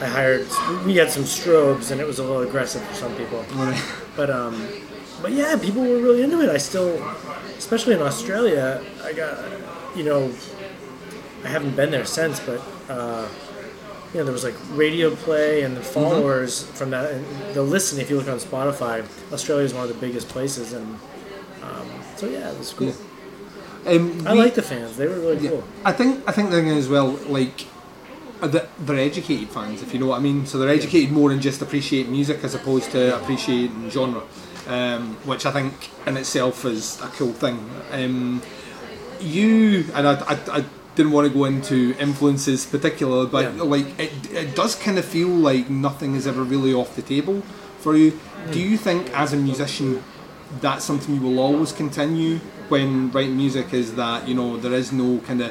I 0.00 0.06
hired. 0.06 0.46
We 0.86 0.94
had 0.96 1.10
some 1.10 1.24
strobes, 1.24 1.90
and 1.90 2.00
it 2.00 2.06
was 2.06 2.18
a 2.18 2.22
little 2.22 2.42
aggressive 2.42 2.82
for 2.82 2.94
some 2.94 3.14
people. 3.16 3.44
Right. 3.54 3.82
But 4.16 4.30
um, 4.30 4.54
but 5.22 5.32
yeah, 5.32 5.56
people 5.58 5.82
were 5.82 5.98
really 5.98 6.22
into 6.22 6.40
it. 6.40 6.48
I 6.48 6.58
still, 6.58 7.02
especially 7.58 7.94
in 7.94 8.02
Australia, 8.02 8.80
I 9.02 9.12
got, 9.12 9.36
you 9.96 10.04
know, 10.04 10.30
I 11.44 11.48
haven't 11.48 11.76
been 11.76 11.90
there 11.90 12.04
since, 12.04 12.40
but 12.40 12.60
uh, 12.88 13.28
you 14.12 14.18
know, 14.20 14.24
there 14.24 14.32
was 14.32 14.44
like 14.44 14.54
radio 14.72 15.14
play 15.14 15.62
and 15.62 15.76
the 15.76 15.82
followers 15.82 16.64
from 16.72 16.90
that. 16.90 17.10
And 17.12 17.24
the 17.54 17.62
listen, 17.62 18.00
if 18.00 18.10
you 18.10 18.16
look 18.18 18.28
on 18.28 18.38
Spotify, 18.38 19.04
Australia 19.32 19.64
is 19.64 19.74
one 19.74 19.82
of 19.84 19.88
the 19.88 19.94
biggest 20.06 20.28
places, 20.28 20.72
and 20.72 20.98
um, 21.62 21.88
so 22.16 22.26
yeah, 22.28 22.50
it 22.50 22.58
was 22.58 22.72
cool. 22.72 22.92
Um, 23.86 24.26
I 24.26 24.32
we- 24.32 24.38
like 24.40 24.54
the 24.54 24.62
fans; 24.62 24.96
they 24.96 25.06
were 25.06 25.14
really 25.20 25.38
Yeah, 25.44 25.50
cool. 25.50 25.64
I 25.84 25.92
think 25.92 26.28
I 26.28 26.32
think 26.32 26.50
the 26.50 26.56
thing 26.56 26.68
as 26.70 26.88
well, 26.88 27.10
like 27.28 27.66
uh, 28.42 28.48
that 28.48 28.68
they're 28.84 28.98
educated 28.98 29.48
fans, 29.50 29.82
if 29.82 29.92
you 29.94 30.00
know 30.00 30.06
what 30.06 30.16
I 30.16 30.22
mean. 30.22 30.46
So 30.46 30.58
they're 30.58 30.68
educated 30.68 31.12
more 31.12 31.30
than 31.30 31.40
just 31.40 31.62
appreciate 31.62 32.08
music 32.08 32.42
as 32.42 32.54
opposed 32.54 32.90
to 32.92 33.16
appreciating 33.20 33.90
genre, 33.90 34.22
um, 34.66 35.14
which 35.24 35.46
I 35.46 35.52
think 35.52 35.90
in 36.06 36.16
itself 36.16 36.64
is 36.64 37.00
a 37.00 37.06
cool 37.08 37.32
thing. 37.32 37.70
Um, 37.92 38.42
you 39.20 39.84
and 39.94 40.06
I, 40.08 40.14
I, 40.14 40.58
I 40.58 40.64
didn't 40.98 41.12
want 41.12 41.26
to 41.30 41.32
go 41.38 41.44
into 41.44 41.94
influences 42.06 42.66
particularly, 42.66 43.26
but 43.36 43.44
Yeah. 43.44 43.62
like 43.74 43.88
it, 44.04 44.12
it 44.42 44.48
does 44.60 44.72
kind 44.74 44.98
of 44.98 45.04
feel 45.16 45.28
like 45.48 45.64
nothing 45.70 46.10
is 46.18 46.26
ever 46.26 46.42
really 46.54 46.72
off 46.80 46.90
the 47.00 47.06
table 47.14 47.36
for 47.84 47.92
you. 47.96 48.08
Do 48.54 48.58
you 48.70 48.76
think 48.76 49.02
as 49.22 49.32
a 49.32 49.36
musician 49.48 50.02
that's 50.64 50.84
something 50.90 51.14
you 51.16 51.20
will 51.28 51.38
always 51.48 51.72
continue 51.72 52.34
when 52.72 53.10
writing 53.12 53.36
music? 53.44 53.66
Is 53.82 53.88
that 54.02 54.26
you 54.28 54.34
know 54.38 54.56
there 54.64 54.74
is 54.82 54.88
no 54.92 55.08
kind 55.28 55.40
of 55.46 55.50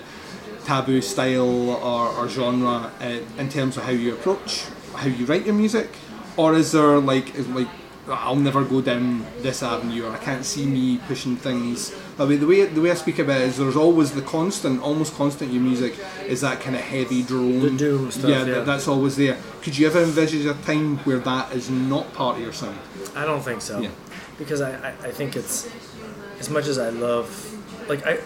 taboo 0.66 1.02
style 1.02 1.70
or, 1.92 2.04
or 2.18 2.28
genre 2.28 2.92
uh, 3.00 3.20
in 3.42 3.48
terms 3.50 3.78
of 3.78 3.84
how 3.88 3.92
you 4.04 4.10
approach 4.18 4.66
how 5.02 5.08
you 5.08 5.26
write 5.30 5.46
your 5.46 5.56
music, 5.64 5.90
or 6.36 6.56
is 6.62 6.72
there 6.76 7.00
like 7.00 7.28
is 7.40 7.48
like 7.60 7.70
I'll 8.10 8.44
never 8.50 8.64
go 8.64 8.80
down 8.82 9.06
this 9.46 9.62
avenue, 9.64 10.06
or 10.08 10.12
I 10.12 10.18
can't 10.28 10.46
see 10.54 10.66
me 10.66 10.98
pushing 11.08 11.36
things. 11.48 11.94
I 12.20 12.26
mean, 12.26 12.40
the 12.40 12.48
way 12.48 12.66
the 12.66 12.82
way 12.82 12.92
I 12.92 12.96
speak 12.96 13.20
about 13.20 13.42
it 13.42 13.48
is 13.50 13.58
there's 13.58 13.76
always 13.76 14.12
the 14.12 14.22
constant, 14.22 14.82
almost 14.82 15.14
constant. 15.16 15.52
Your 15.52 15.62
music 15.62 15.96
is 16.26 16.42
that 16.42 16.60
kind 16.62 16.76
of 16.76 16.82
heavy 16.82 17.22
drone, 17.24 17.60
The 17.60 17.70
doom 17.72 18.12
stuff, 18.12 18.30
Yeah, 18.30 18.40
yeah. 18.40 18.44
that- 18.56 18.66
that's 18.66 18.88
always 18.88 19.16
there. 19.16 19.38
Could 19.62 19.78
you 19.78 19.86
ever 19.88 20.02
envisage 20.02 20.46
a 20.46 20.54
time 20.54 20.98
where 21.00 21.20
that 21.20 21.54
is 21.54 21.70
not 21.70 22.14
part 22.14 22.38
of 22.38 22.42
your 22.44 22.54
sound? 22.54 22.78
I 23.16 23.26
don't 23.26 23.42
think 23.42 23.62
so. 23.62 23.80
Yeah. 23.80 23.90
Because 24.38 24.62
I, 24.62 24.72
I, 24.72 24.90
I 24.90 25.12
think 25.12 25.36
it's 25.36 25.70
as 26.40 26.50
much 26.50 26.68
as 26.68 26.78
I 26.78 26.90
love 26.90 27.30
like 27.90 28.06
I 28.06 28.20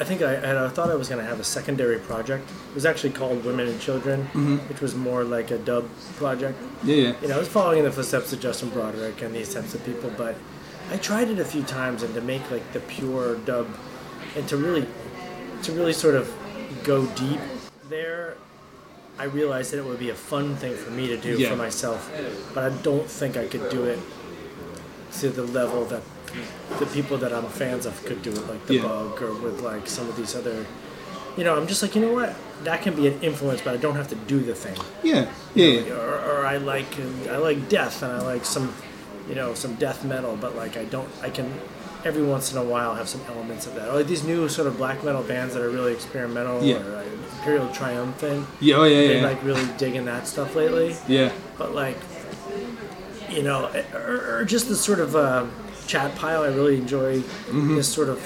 I 0.00 0.04
think 0.04 0.22
I, 0.22 0.64
I 0.64 0.68
thought 0.70 0.90
I 0.90 0.94
was 0.94 1.10
going 1.10 1.20
to 1.22 1.28
have 1.28 1.40
a 1.40 1.44
secondary 1.44 1.98
project. 1.98 2.48
It 2.70 2.74
was 2.74 2.86
actually 2.86 3.10
called 3.10 3.44
Women 3.44 3.68
and 3.68 3.78
Children, 3.78 4.22
mm-hmm. 4.32 4.56
which 4.68 4.80
was 4.80 4.94
more 4.94 5.24
like 5.24 5.50
a 5.50 5.58
dub 5.58 5.86
project. 6.16 6.58
Yeah, 6.82 6.94
yeah. 6.94 7.12
You 7.20 7.28
know, 7.28 7.36
I 7.36 7.38
was 7.38 7.48
following 7.48 7.80
in 7.80 7.84
the 7.84 7.92
footsteps 7.92 8.32
of 8.32 8.40
Justin 8.40 8.70
Broadrick 8.70 9.20
and 9.20 9.34
these 9.34 9.52
types 9.52 9.74
of 9.74 9.84
people, 9.84 10.10
but 10.16 10.36
I 10.90 10.96
tried 10.96 11.28
it 11.28 11.38
a 11.38 11.44
few 11.44 11.62
times 11.62 12.02
and 12.02 12.12
to 12.14 12.20
make 12.20 12.48
like 12.50 12.72
the 12.72 12.80
pure 12.80 13.36
dub 13.36 13.68
and 14.36 14.46
to 14.48 14.56
really 14.56 14.86
to 15.62 15.72
really 15.72 15.92
sort 15.92 16.14
of 16.14 16.32
go 16.84 17.06
deep 17.06 17.40
there 17.88 18.36
I 19.18 19.24
realized 19.24 19.72
that 19.72 19.78
it 19.78 19.84
would 19.84 19.98
be 19.98 20.08
a 20.10 20.14
fun 20.14 20.56
thing 20.56 20.74
for 20.74 20.90
me 20.90 21.06
to 21.08 21.16
do 21.18 21.36
Yeah. 21.38 21.50
for 21.50 21.56
myself, 21.56 22.10
but 22.54 22.64
I 22.64 22.74
don't 22.82 23.06
think 23.06 23.36
I 23.36 23.46
could 23.46 23.68
do 23.68 23.84
it 23.84 23.98
to 25.20 25.28
the 25.28 25.42
level 25.42 25.84
that 25.86 26.00
the 26.78 26.86
people 26.86 27.18
that 27.18 27.30
I'm 27.30 27.44
fans 27.46 27.84
of 27.84 28.02
could 28.06 28.22
do 28.22 28.30
it, 28.30 28.48
like 28.48 28.64
the 28.66 28.76
Yeah. 28.76 28.82
Bug 28.82 29.20
or 29.20 29.34
with 29.34 29.60
like 29.60 29.86
some 29.88 30.08
of 30.08 30.16
these 30.16 30.34
other. 30.34 30.64
You 31.36 31.44
know, 31.44 31.54
I'm 31.56 31.66
just 31.66 31.82
like, 31.82 31.94
you 31.94 32.00
know 32.00 32.12
what? 32.14 32.34
That 32.64 32.80
can 32.80 32.94
be 32.94 33.08
an 33.08 33.20
influence, 33.20 33.60
but 33.60 33.74
I 33.74 33.76
don't 33.76 33.94
have 33.96 34.08
to 34.08 34.14
do 34.14 34.38
the 34.40 34.54
thing. 34.54 34.76
Yeah, 35.02 35.26
yeah, 35.54 35.66
yeah. 35.66 35.92
Or, 35.92 36.14
or 36.30 36.46
I 36.46 36.56
like 36.56 36.88
I 37.30 37.36
like 37.36 37.68
death 37.68 38.02
and 38.02 38.12
I 38.12 38.20
like 38.22 38.46
some, 38.46 38.72
you 39.30 39.34
know, 39.36 39.54
some 39.54 39.76
death 39.76 40.04
metal, 40.04 40.36
but 40.38 40.54
like 40.56 40.76
I 40.76 40.84
don't. 40.84 41.08
I 41.22 41.30
can 41.30 41.50
every 42.04 42.22
once 42.22 42.50
in 42.52 42.58
a 42.58 42.64
while 42.64 42.94
have 42.94 43.08
some 43.08 43.20
elements 43.28 43.66
of 43.66 43.74
that. 43.76 43.88
Or 43.90 43.94
like 43.96 44.06
these 44.06 44.24
new 44.24 44.48
sort 44.48 44.66
of 44.66 44.76
black 44.78 45.04
metal 45.04 45.22
bands 45.22 45.54
that 45.54 45.62
are 45.62 45.70
really 45.70 45.92
experimental, 45.92 46.62
Yeah. 46.64 46.76
or 46.82 46.90
like 46.96 47.06
Imperial 47.38 47.68
Triumphant. 47.72 48.46
Yeah, 48.60 48.76
oh, 48.76 48.84
yeah, 48.84 49.08
Been 49.08 49.22
yeah. 49.22 49.28
like 49.28 49.42
really 49.44 49.66
digging 49.78 50.04
that 50.06 50.26
stuff 50.26 50.54
lately, 50.56 50.96
yeah. 51.08 51.30
but 51.58 51.74
like, 51.74 51.96
you 53.28 53.42
know, 53.42 53.70
or, 53.94 54.38
or 54.40 54.44
just 54.44 54.68
this 54.68 54.80
sort 54.80 54.98
of 55.00 55.14
uh, 55.14 55.46
chat 55.86 56.14
pile. 56.16 56.42
I 56.42 56.48
really 56.48 56.76
enjoy 56.76 57.20
Mm-hmm. 57.20 57.76
this 57.76 57.88
sort 57.92 58.08
of 58.08 58.18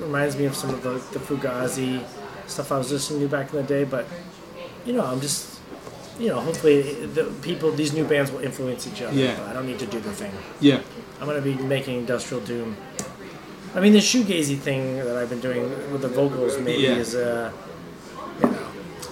reminds 0.00 0.36
me 0.36 0.44
of 0.44 0.54
some 0.54 0.70
of 0.70 0.82
the, 0.82 0.94
the 1.18 1.24
Fugazi 1.24 2.04
stuff 2.46 2.70
I 2.72 2.78
was 2.78 2.92
listening 2.92 3.20
to 3.20 3.28
back 3.28 3.50
in 3.50 3.56
the 3.56 3.62
day. 3.62 3.84
But 3.84 4.06
you 4.84 4.92
know, 4.92 5.04
I'm 5.06 5.20
just, 5.20 5.58
you 6.18 6.28
know, 6.28 6.40
hopefully 6.40 6.82
the 7.06 7.24
people, 7.42 7.72
these 7.72 7.92
new 7.92 8.04
bands 8.04 8.30
will 8.30 8.40
influence 8.40 8.86
each 8.86 9.02
other. 9.02 9.16
Yeah. 9.16 9.36
I 9.48 9.52
don't 9.52 9.66
need 9.66 9.78
to 9.80 9.86
do 9.86 10.00
the 10.00 10.12
thing. 10.12 10.32
Yeah. 10.60 10.80
I'm 11.20 11.26
gonna 11.26 11.40
be 11.40 11.54
making 11.54 11.98
industrial 11.98 12.42
doom. 12.44 12.76
I 13.74 13.80
mean, 13.80 13.92
the 13.92 13.98
shoegazy 13.98 14.56
thing 14.58 14.98
that 14.98 15.16
I've 15.16 15.28
been 15.30 15.40
doing 15.40 15.62
with 15.92 16.02
the 16.02 16.08
vocals 16.08 16.58
maybe 16.58 16.82
Yeah. 16.82 16.90
is, 16.96 17.14
uh, 17.14 17.50
you 18.42 18.46
know, 18.50 18.58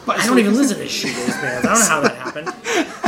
But 0.06 0.18
I 0.20 0.26
don't 0.26 0.38
even 0.38 0.54
listen 0.54 0.78
to 0.78 0.84
shoegaze 0.84 1.40
bands. 1.42 1.66
I 1.66 1.74
don't 1.74 1.80
know 1.80 1.88
how 1.88 2.00
that 2.00 2.16
happened. 2.16 2.54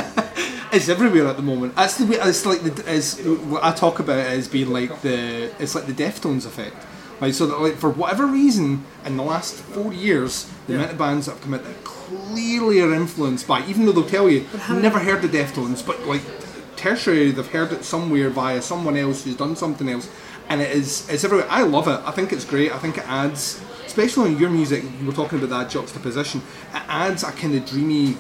It's 0.73 0.89
everywhere 0.89 1.29
at 1.29 1.37
the 1.37 1.43
moment. 1.43 1.77
That's 1.77 1.99
the 1.99 2.05
way. 2.05 2.17
It's 2.17 2.45
like 2.45 2.63
the. 2.65 2.93
It's, 2.93 3.21
what 3.21 3.63
I 3.63 3.71
talk 3.73 4.01
about 4.01 4.19
it 4.19 4.27
as 4.27 4.49
being 4.49 4.71
like 4.71 5.03
the. 5.03 5.53
It's 5.63 5.73
like 5.77 5.87
the 5.87 5.93
Deftones 5.93 6.47
effect. 6.47 6.75
Right, 7.21 7.33
so 7.33 7.47
that 7.47 7.61
like 7.61 7.77
for 7.77 7.91
whatever 7.91 8.27
reason, 8.27 8.85
in 9.07 9.17
the 9.17 9.23
last 9.23 9.55
four 9.55 9.93
years, 9.93 10.51
the 10.67 10.73
Yeah. 10.73 10.79
amount 10.81 10.93
of 10.93 10.99
bands 10.99 11.27
that 11.27 11.33
have 11.35 11.43
come 11.43 11.55
out 11.55 11.63
that 11.63 11.85
clearly 12.07 12.81
are 12.81 12.93
influenced 12.95 13.47
by, 13.47 13.65
even 13.67 13.87
though 13.87 13.93
they'll 13.93 14.09
tell 14.09 14.29
you, 14.29 14.47
never 14.71 14.99
heard 14.99 15.23
the 15.23 15.29
Deftones, 15.29 15.85
but 15.85 16.01
like 16.07 16.23
tertiary, 16.77 17.31
they've 17.31 17.47
heard 17.51 17.73
it 17.73 17.85
somewhere 17.85 18.31
via 18.31 18.61
someone 18.63 18.97
else 18.97 19.25
who's 19.25 19.37
done 19.37 19.57
something 19.57 19.89
else, 19.89 20.09
and 20.49 20.61
it 20.61 20.71
is 20.71 21.09
it's 21.09 21.25
everywhere. 21.25 21.47
I 21.51 21.63
love 21.63 21.89
it. 21.89 22.01
I 22.05 22.11
think 22.11 22.33
it's 22.33 22.45
great. 22.45 22.73
I 22.73 22.79
think 22.79 22.99
it 22.99 23.09
adds, 23.09 23.63
especially 23.87 24.33
in 24.33 24.39
your 24.39 24.51
music. 24.51 24.83
You 25.01 25.07
were 25.07 25.13
talking 25.13 25.39
about 25.39 25.51
that 25.51 25.71
juxtaposition. 25.71 26.41
It 26.75 26.83
adds 26.89 27.23
a 27.23 27.33
kind 27.33 27.55
of 27.55 27.65
dreamy, 27.67 28.17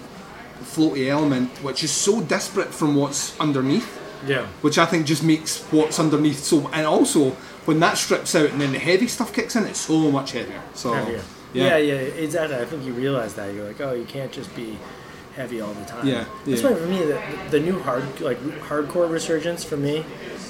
floaty 0.62 1.08
element, 1.08 1.50
which 1.62 1.84
is 1.84 1.90
so 1.90 2.20
disparate 2.22 2.72
from 2.72 2.94
what's 2.96 3.38
underneath 3.38 4.00
Yeah. 4.26 4.46
which 4.62 4.78
I 4.78 4.86
think 4.86 5.04
just 5.06 5.22
makes 5.22 5.60
what's 5.70 5.98
underneath 6.00 6.42
so. 6.44 6.68
And 6.72 6.86
also, 6.86 7.30
when 7.66 7.80
that 7.80 7.98
strips 7.98 8.34
out 8.34 8.50
and 8.50 8.60
then 8.60 8.72
the 8.72 8.78
heavy 8.78 9.06
stuff 9.08 9.32
kicks 9.34 9.54
in, 9.56 9.64
it's 9.64 9.80
so 9.80 10.10
much 10.10 10.32
heavier. 10.32 10.62
So, 10.74 10.94
Heavier. 10.94 11.20
Yeah, 11.54 11.76
yeah, 11.76 11.94
exactly. 11.94 12.56
I 12.58 12.64
think 12.64 12.84
you 12.84 12.92
realize 12.92 13.34
that. 13.34 13.54
You're 13.54 13.66
like, 13.66 13.80
oh, 13.80 13.92
you 13.94 14.04
can't 14.04 14.32
just 14.32 14.54
be 14.56 14.76
heavy 15.36 15.60
all 15.60 15.72
the 15.72 15.84
time. 15.84 16.06
Yeah, 16.06 16.24
That's 16.46 16.62
why 16.62 16.74
for 16.74 16.86
me, 16.86 16.98
the, 16.98 17.20
the 17.50 17.60
new 17.60 17.78
hard 17.80 18.20
like 18.20 18.38
hardcore 18.68 19.10
resurgence 19.10 19.64
for 19.64 19.76
me 19.76 20.04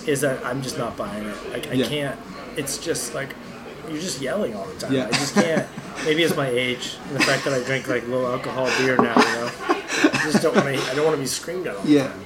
is 0.06 0.20
that 0.22 0.44
I'm 0.44 0.60
just 0.62 0.76
not 0.78 0.96
buying 0.96 1.24
it. 1.26 1.50
Like 1.50 1.68
I 1.68 1.72
Yeah. 1.74 1.86
can't. 1.88 2.20
It's 2.56 2.78
just 2.78 3.14
like 3.14 3.34
you're 3.88 4.00
just 4.00 4.20
yelling 4.20 4.54
all 4.54 4.66
the 4.66 4.78
time. 4.80 4.92
Yeah. 4.92 5.06
I 5.06 5.10
just 5.12 5.34
can't. 5.34 5.66
Maybe 6.04 6.22
it's 6.22 6.36
my 6.36 6.48
age 6.48 6.96
and 7.08 7.16
the 7.16 7.22
fact 7.24 7.44
that 7.44 7.52
I 7.54 7.62
drink 7.64 7.88
like 7.88 8.06
low 8.08 8.30
alcohol 8.32 8.66
beer 8.78 8.96
now. 8.96 9.14
You 9.16 9.24
know, 9.36 9.50
I 9.68 10.20
just 10.24 10.42
don't 10.42 10.54
want 10.54 10.66
to. 10.74 10.90
I 10.90 10.94
don't 10.94 11.04
want 11.04 11.16
to 11.16 11.20
be 11.20 11.26
screamed 11.26 11.66
at 11.66 11.76
all 11.76 11.82
the 11.82 11.90
Yeah. 11.92 12.08
time. 12.08 12.20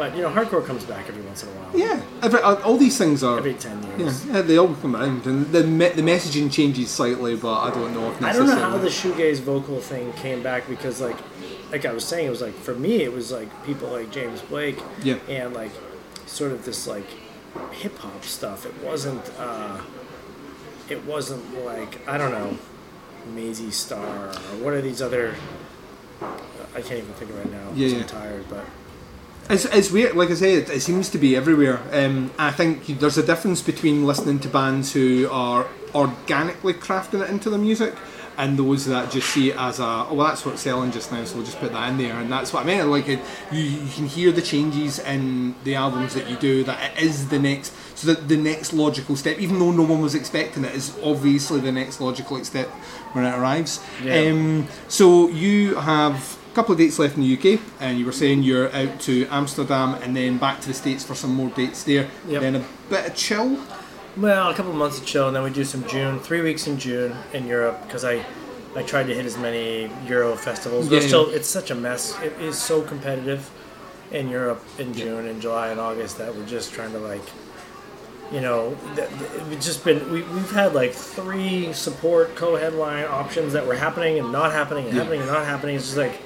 But 0.00 0.16
you 0.16 0.22
know, 0.22 0.30
hardcore 0.30 0.64
comes 0.64 0.84
back 0.84 1.10
every 1.10 1.20
once 1.20 1.42
in 1.42 1.50
a 1.50 1.52
while. 1.52 1.78
yeah. 1.78 2.00
Every, 2.22 2.40
uh, 2.40 2.54
all 2.62 2.78
these 2.78 2.96
things 2.96 3.22
are. 3.22 3.36
Every 3.36 3.52
ten 3.52 3.82
years. 3.98 4.24
yeah, 4.24 4.40
they 4.40 4.56
all 4.56 4.74
come 4.76 4.96
around, 4.96 5.26
and 5.26 5.52
the 5.52 5.62
me- 5.62 5.90
the 5.90 6.00
messaging 6.00 6.50
changes 6.50 6.90
slightly, 6.90 7.36
but 7.36 7.54
I 7.60 7.70
don't 7.70 7.92
know 7.92 8.10
if 8.10 8.22
I 8.22 8.32
don't 8.32 8.46
know 8.46 8.56
how 8.56 8.78
the 8.78 8.88
shoegaze 8.88 9.40
vocal 9.40 9.78
thing 9.78 10.10
came 10.14 10.42
back 10.42 10.66
because 10.70 11.02
like 11.02 11.18
like 11.70 11.84
I 11.84 11.92
was 11.92 12.04
saying 12.06 12.26
it 12.28 12.30
was 12.30 12.40
like 12.40 12.54
for 12.54 12.74
me 12.74 13.02
it 13.02 13.12
was 13.12 13.30
like 13.30 13.48
people 13.66 13.88
like 13.90 14.10
James 14.10 14.40
Blake 14.40 14.78
Yeah. 15.02 15.16
and 15.28 15.52
like 15.52 15.70
sort 16.24 16.52
of 16.52 16.64
this 16.64 16.86
like 16.86 17.06
hip 17.72 17.98
hop 17.98 18.24
stuff. 18.24 18.64
It 18.64 18.74
wasn't 18.82 19.30
uh 19.38 19.82
it 20.88 21.04
wasn't 21.04 21.44
like 21.66 22.08
I 22.08 22.16
don't 22.16 22.32
know 22.32 22.56
Mazzy 23.36 23.70
Star 23.70 24.28
or 24.28 24.32
what 24.64 24.72
are 24.72 24.80
these 24.80 25.02
other 25.02 25.34
I 26.22 26.80
can't 26.80 27.00
even 27.04 27.12
think 27.20 27.30
of 27.32 27.36
it 27.44 27.52
now. 27.52 27.68
Yeah. 27.74 27.98
I'm 27.98 28.04
tired, 28.06 28.46
but 28.48 28.64
It's, 29.50 29.64
it's 29.64 29.90
weird, 29.90 30.14
like 30.14 30.30
I 30.30 30.34
say, 30.34 30.54
it, 30.54 30.70
it 30.70 30.80
seems 30.80 31.08
to 31.10 31.18
be 31.18 31.34
everywhere. 31.34 31.82
Um, 31.92 32.30
I 32.38 32.52
think 32.52 32.86
there's 33.00 33.18
a 33.18 33.26
difference 33.26 33.60
between 33.60 34.06
listening 34.06 34.38
to 34.40 34.48
bands 34.48 34.92
who 34.92 35.28
are 35.28 35.66
organically 35.92 36.72
crafting 36.72 37.20
it 37.20 37.30
into 37.30 37.50
the 37.50 37.58
music 37.58 37.94
and 38.38 38.56
those 38.56 38.86
that 38.86 39.10
just 39.10 39.28
see 39.28 39.50
it 39.50 39.56
as 39.56 39.80
a, 39.80 39.84
oh, 39.84 40.14
well, 40.14 40.28
that's 40.28 40.46
what's 40.46 40.62
selling 40.62 40.92
just 40.92 41.10
now, 41.10 41.22
so 41.24 41.34
we'll 41.34 41.44
just 41.44 41.58
put 41.58 41.72
that 41.72 41.90
in 41.90 41.98
there. 41.98 42.14
And 42.14 42.32
that's 42.32 42.52
what 42.52 42.62
I 42.62 42.66
meant. 42.66 42.88
Like, 42.88 43.08
it, 43.08 43.18
you, 43.50 43.60
you 43.60 43.90
can 43.90 44.06
hear 44.06 44.32
the 44.32 44.40
changes 44.40 45.00
in 45.00 45.56
the 45.64 45.74
albums 45.74 46.14
that 46.14 46.30
you 46.30 46.36
do, 46.36 46.64
that 46.64 46.92
it 46.92 47.02
is 47.02 47.28
the 47.28 47.38
next, 47.38 47.74
so 47.98 48.06
that 48.14 48.28
the 48.28 48.36
next 48.36 48.72
logical 48.72 49.16
step, 49.16 49.40
even 49.40 49.58
though 49.58 49.72
no 49.72 49.82
one 49.82 50.00
was 50.00 50.14
expecting 50.14 50.64
it, 50.64 50.74
is 50.74 50.96
obviously 51.02 51.60
the 51.60 51.72
next 51.72 52.00
logical 52.00 52.42
step 52.44 52.68
when 53.12 53.26
it 53.26 53.34
arrives. 53.36 53.84
Yeah. 54.02 54.30
Um, 54.30 54.68
so 54.88 55.28
you 55.28 55.74
have 55.74 56.38
a 56.50 56.54
couple 56.54 56.72
of 56.72 56.78
dates 56.78 56.98
left 56.98 57.16
in 57.16 57.22
the 57.22 57.32
UK, 57.54 57.60
and 57.80 57.98
you 57.98 58.04
were 58.06 58.12
saying 58.12 58.42
you're 58.42 58.72
out 58.74 58.98
to 59.00 59.26
Amsterdam 59.30 59.94
and 60.02 60.16
then 60.16 60.38
back 60.38 60.60
to 60.60 60.68
the 60.68 60.74
States 60.74 61.04
for 61.04 61.14
some 61.14 61.32
more 61.34 61.48
dates 61.50 61.84
there. 61.84 62.08
Yep. 62.28 62.40
Then 62.42 62.56
a 62.56 62.64
bit 62.88 63.06
of 63.06 63.14
chill. 63.14 63.58
Well, 64.16 64.50
a 64.50 64.54
couple 64.54 64.72
of 64.72 64.76
months 64.76 64.98
of 64.98 65.06
chill, 65.06 65.28
and 65.28 65.36
then 65.36 65.44
we 65.44 65.50
do 65.50 65.64
some 65.64 65.86
June, 65.86 66.18
three 66.18 66.40
weeks 66.40 66.66
in 66.66 66.78
June 66.78 67.14
in 67.32 67.46
Europe 67.46 67.80
because 67.86 68.04
I 68.04 68.24
I 68.76 68.82
tried 68.82 69.06
to 69.08 69.14
hit 69.14 69.26
as 69.26 69.36
many 69.36 69.90
Euro 70.06 70.36
festivals. 70.36 70.88
Yeah, 70.90 70.98
But 71.00 71.06
still, 71.08 71.28
yeah. 71.30 71.36
it's 71.36 71.48
such 71.48 71.70
a 71.70 71.74
mess. 71.74 72.16
It 72.22 72.32
is 72.40 72.56
so 72.58 72.82
competitive 72.82 73.48
in 74.12 74.28
Europe 74.28 74.62
in 74.78 74.92
June 74.94 75.26
and 75.26 75.40
July 75.42 75.68
and 75.70 75.78
August 75.80 76.18
that 76.18 76.34
we're 76.34 76.46
just 76.46 76.72
trying 76.72 76.92
to 76.92 76.98
like, 76.98 77.22
you 78.32 78.40
know, 78.40 78.76
th- 78.96 79.08
th- 79.08 79.42
we've 79.48 79.60
just 79.60 79.84
been 79.84 79.98
we, 80.12 80.22
we've 80.22 80.50
had 80.52 80.74
like 80.74 80.92
three 80.92 81.72
support 81.72 82.34
co-headline 82.36 83.04
options 83.04 83.52
that 83.52 83.64
were 83.66 83.74
happening 83.76 84.18
and 84.18 84.32
not 84.32 84.50
happening 84.52 84.86
and 84.86 84.94
Yeah. 84.94 85.02
happening 85.02 85.20
and 85.22 85.30
not 85.30 85.44
happening. 85.46 85.76
It's 85.76 85.86
just 85.86 85.96
like 85.96 86.20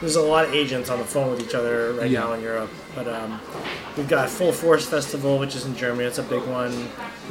there's 0.00 0.16
a 0.16 0.22
lot 0.22 0.44
of 0.44 0.52
agents 0.54 0.90
on 0.90 0.98
the 0.98 1.04
phone 1.04 1.30
with 1.30 1.40
each 1.40 1.54
other 1.54 1.92
right 1.94 2.10
Yeah. 2.10 2.20
now 2.20 2.32
in 2.32 2.40
Europe. 2.42 2.70
But 2.94 3.08
um, 3.08 3.40
we've 3.96 4.08
got 4.08 4.28
Full 4.28 4.52
Force 4.52 4.86
Festival, 4.86 5.38
which 5.38 5.54
is 5.54 5.64
in 5.66 5.76
Germany. 5.76 6.04
It's 6.08 6.18
a 6.18 6.22
big 6.22 6.42
one. 6.46 6.72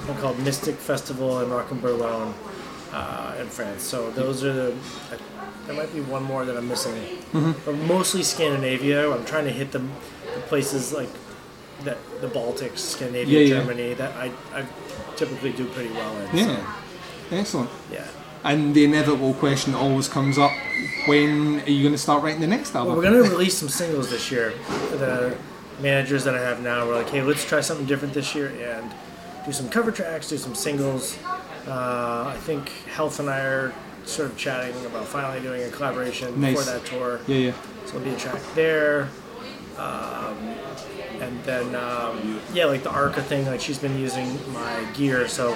One 0.08 0.18
called 0.20 0.40
Mystic 0.40 0.76
Festival 0.76 1.42
in 1.42 1.50
Rock 1.50 1.70
and 1.72 1.82
Berlin 1.82 2.34
uh, 2.94 3.36
in 3.40 3.48
France. 3.48 3.84
So 3.84 4.10
those 4.12 4.44
are 4.44 4.54
the. 4.54 4.76
There 5.68 5.76
might 5.76 5.94
be 5.94 6.02
one 6.02 6.24
more 6.24 6.44
that 6.46 6.58
I'm 6.58 6.68
missing. 6.68 6.94
Mm-hmm. 7.34 7.52
But 7.66 7.76
mostly 7.88 8.24
Scandinavia. 8.24 9.12
I'm 9.12 9.24
trying 9.26 9.46
to 9.46 9.52
hit 9.52 9.72
the, 9.72 9.80
the 9.80 10.42
places 10.48 10.92
like 10.92 11.10
that, 11.84 11.98
the 12.22 12.28
Baltics, 12.28 12.80
Scandinavia, 12.80 13.40
Yeah, 13.42 13.46
yeah. 13.56 13.62
Germany 13.62 13.94
that 13.94 14.16
I, 14.16 14.32
I 14.54 14.66
typically 15.16 15.52
do 15.54 15.66
pretty 15.68 15.92
well 15.94 16.18
in. 16.22 16.38
Yeah. 16.38 16.76
So, 17.30 17.36
Excellent. 17.36 17.70
yeah. 17.92 18.08
And 18.44 18.74
the 18.74 18.84
inevitable 18.86 19.34
question 19.36 19.76
always 19.76 20.08
comes 20.08 20.38
up: 20.38 20.52
When 21.06 21.60
are 21.62 21.70
you 21.70 21.82
going 21.84 21.94
to 21.94 21.98
start 21.98 22.24
writing 22.24 22.42
the 22.42 22.48
next 22.48 22.74
album? 22.76 22.94
Well, 22.94 22.98
we're 22.98 23.04
gonna 23.22 23.30
release 23.30 23.58
some 23.58 23.70
singles 23.70 24.10
this 24.10 24.32
year. 24.32 24.54
The 24.92 25.38
managers 25.80 26.24
that 26.24 26.36
I 26.36 26.40
have 26.42 26.62
now 26.62 26.88
were 26.88 26.96
like, 26.96 27.10
"Hey, 27.10 27.22
let's 27.22 27.46
try 27.46 27.62
something 27.62 27.86
different 27.86 28.14
this 28.14 28.34
year 28.34 28.48
and 28.76 28.92
do 29.46 29.52
some 29.52 29.70
cover 29.70 29.92
tracks, 29.92 30.30
do 30.30 30.38
some 30.38 30.56
singles." 30.56 31.18
Uh, 31.68 32.34
I 32.34 32.38
think 32.42 32.70
Health 32.96 33.20
and 33.20 33.30
I 33.30 33.40
are 33.42 33.74
sort 34.06 34.32
of 34.32 34.38
chatting 34.38 34.74
about 34.88 35.06
finally 35.06 35.40
doing 35.42 35.62
a 35.64 35.70
collaboration 35.70 36.42
Nice. 36.42 36.58
for 36.58 36.66
that 36.72 36.84
tour. 36.86 37.20
yeah, 37.28 37.36
yeah. 37.38 37.52
So 37.86 38.00
there'll 38.00 38.06
be 38.10 38.16
a 38.16 38.18
track 38.18 38.42
there. 38.56 39.10
Um, 39.78 40.38
and 41.20 41.44
then 41.44 41.76
um, 41.76 42.40
yeah, 42.54 42.66
like 42.66 42.82
the 42.82 42.90
Arca 42.90 43.22
thing, 43.22 43.46
like 43.46 43.62
she's 43.62 43.78
been 43.78 43.98
using 44.00 44.28
my 44.54 44.84
gear, 44.96 45.28
so 45.28 45.56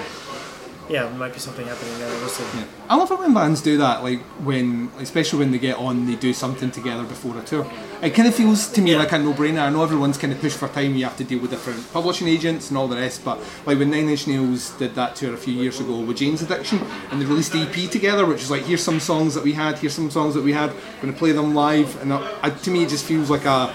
yeah, 0.88 1.02
there 1.04 1.10
might 1.18 1.32
be 1.32 1.38
something 1.40 1.66
happening 1.66 1.98
there. 1.98 2.08
We'll 2.08 2.28
see. 2.28 2.44
I 2.88 2.94
love 2.96 3.10
it 3.10 3.18
when 3.18 3.34
bands 3.34 3.60
do 3.60 3.76
that, 3.78 4.02
like 4.04 4.20
when, 4.44 4.90
especially 4.98 5.40
when 5.40 5.50
they 5.50 5.58
get 5.58 5.76
on, 5.78 6.06
they 6.06 6.14
do 6.14 6.32
something 6.32 6.70
together 6.70 7.02
before 7.04 7.36
a 7.38 7.42
tour. 7.42 7.68
It 8.02 8.10
kind 8.10 8.28
of 8.28 8.34
feels 8.34 8.68
to 8.72 8.80
me 8.80 8.92
Yeah. 8.92 8.98
like 8.98 9.10
a 9.12 9.18
no-brainer. 9.18 9.60
I 9.62 9.70
know 9.70 9.82
everyone's 9.82 10.16
kind 10.18 10.32
of 10.32 10.40
pushed 10.40 10.58
for 10.58 10.68
time. 10.68 10.94
You 10.94 11.04
have 11.04 11.16
to 11.16 11.24
deal 11.24 11.40
with 11.40 11.50
different 11.50 11.92
publishing 11.92 12.28
agents 12.28 12.68
and 12.68 12.78
all 12.78 12.86
the 12.88 12.96
rest, 12.96 13.24
but 13.24 13.38
like 13.66 13.78
when 13.78 13.90
Nine 13.90 14.08
Inch 14.08 14.26
Nails 14.28 14.70
did 14.78 14.94
that 14.94 15.16
tour 15.16 15.34
a 15.34 15.36
few 15.36 15.54
years 15.54 15.80
ago 15.80 15.98
with 16.00 16.18
Jane's 16.18 16.42
Addiction, 16.42 16.80
and 17.10 17.20
they 17.20 17.24
released 17.26 17.52
the 17.52 17.62
EP 17.62 17.90
together, 17.90 18.24
which 18.24 18.42
is 18.42 18.50
like 18.50 18.62
here's 18.62 18.82
some 18.82 19.00
songs 19.00 19.34
that 19.34 19.42
we 19.42 19.52
had, 19.54 19.78
here's 19.78 19.94
some 19.94 20.10
songs 20.10 20.34
that 20.34 20.44
we 20.44 20.52
had. 20.52 20.70
We're 20.70 21.02
going 21.02 21.12
to 21.14 21.18
play 21.18 21.32
them 21.32 21.54
live, 21.54 22.00
and 22.02 22.12
uh, 22.12 22.18
uh, 22.42 22.50
to 22.50 22.70
me 22.70 22.84
it 22.84 22.90
just 22.90 23.04
feels 23.06 23.28
like 23.30 23.44
a 23.44 23.74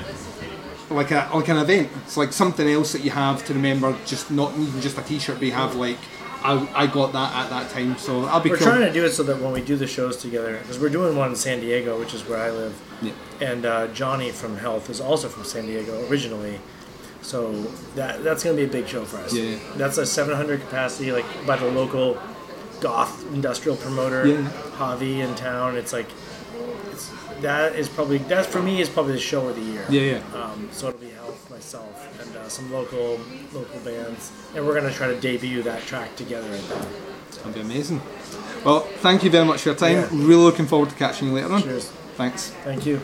like 0.89 1.11
a 1.11 1.29
like 1.33 1.47
an 1.49 1.57
event. 1.57 1.89
It's 2.05 2.15
like 2.17 2.31
something 2.31 2.67
else 2.69 2.93
that 2.93 3.03
you 3.03 3.11
have 3.11 3.45
to 3.47 3.53
remember. 3.53 3.95
Just 4.05 4.31
not 4.31 4.53
even 4.57 4.79
just 4.81 4.97
a 4.97 5.01
T-shirt, 5.01 5.35
but 5.39 5.45
you 5.45 5.51
have 5.53 5.75
like. 5.75 5.97
I, 6.43 6.83
I 6.83 6.87
got 6.87 7.13
that 7.13 7.35
at 7.45 7.49
that 7.51 7.69
time, 7.71 7.97
so 7.97 8.25
I'll 8.25 8.39
be 8.39 8.49
We're 8.49 8.57
cool. 8.57 8.67
trying 8.67 8.81
to 8.81 8.91
do 8.91 9.05
it 9.05 9.11
so 9.11 9.23
that 9.23 9.39
when 9.41 9.51
we 9.51 9.61
do 9.61 9.75
the 9.77 9.87
shows 9.87 10.17
together, 10.17 10.57
because 10.57 10.79
we're 10.79 10.89
doing 10.89 11.15
one 11.15 11.29
in 11.29 11.35
San 11.35 11.59
Diego, 11.59 11.99
which 11.99 12.13
is 12.13 12.27
where 12.27 12.39
I 12.39 12.49
live, 12.49 12.79
Yeah. 13.01 13.11
and 13.41 13.65
uh, 13.65 13.87
Johnny 13.89 14.31
from 14.31 14.57
Health 14.57 14.89
is 14.89 14.99
also 14.99 15.29
from 15.29 15.43
San 15.43 15.65
Diego 15.67 16.07
originally. 16.09 16.59
So 17.21 17.51
that 17.95 18.23
that's 18.23 18.43
going 18.43 18.55
to 18.57 18.61
be 18.63 18.67
a 18.67 18.71
big 18.81 18.87
show 18.89 19.05
for 19.05 19.17
us. 19.17 19.33
Yeah. 19.33 19.57
That's 19.75 19.99
a 19.99 20.05
700 20.07 20.61
capacity, 20.61 21.11
like 21.11 21.25
by 21.45 21.55
the 21.57 21.67
local 21.67 22.17
goth 22.79 23.23
industrial 23.33 23.77
promoter, 23.77 24.25
Yeah. 24.27 24.49
Javi 24.77 25.19
in 25.19 25.35
town. 25.35 25.75
It's 25.77 25.93
like, 25.93 26.07
it's 27.09 27.41
that 27.41 27.75
is 27.75 27.89
probably 27.89 28.17
that 28.19 28.45
for 28.45 28.61
me 28.61 28.81
is 28.81 28.89
probably 28.89 29.13
the 29.13 29.19
show 29.19 29.47
of 29.47 29.55
the 29.55 29.61
year. 29.61 29.85
Yeah, 29.89 30.01
yeah. 30.33 30.43
Um, 30.43 30.69
so 30.71 30.89
it'll 30.89 30.99
be 30.99 31.09
Health, 31.09 31.49
myself, 31.49 32.21
and 32.21 32.35
uh, 32.35 32.49
some 32.49 32.71
local 32.71 33.19
local 33.53 33.79
bands, 33.81 34.31
and 34.55 34.65
we're 34.65 34.73
gonna 34.73 34.93
try 34.93 35.07
to 35.07 35.19
debut 35.19 35.63
that 35.63 35.81
track 35.83 36.15
together 36.15 36.51
at 36.51 36.67
that. 36.69 36.87
That'd 37.31 37.53
be 37.53 37.61
amazing. 37.61 38.01
Well, 38.65 38.81
thank 39.01 39.23
you 39.23 39.29
very 39.29 39.45
much 39.45 39.61
for 39.61 39.69
your 39.69 39.77
time. 39.77 39.93
Yeah. 39.93 40.07
Really 40.11 40.35
looking 40.35 40.67
forward 40.67 40.89
to 40.89 40.95
catching 40.95 41.29
you 41.29 41.33
later 41.33 41.51
on. 41.51 41.63
Cheers. 41.63 41.89
Thanks. 42.15 42.49
Thank 42.63 42.85
you. 42.85 43.01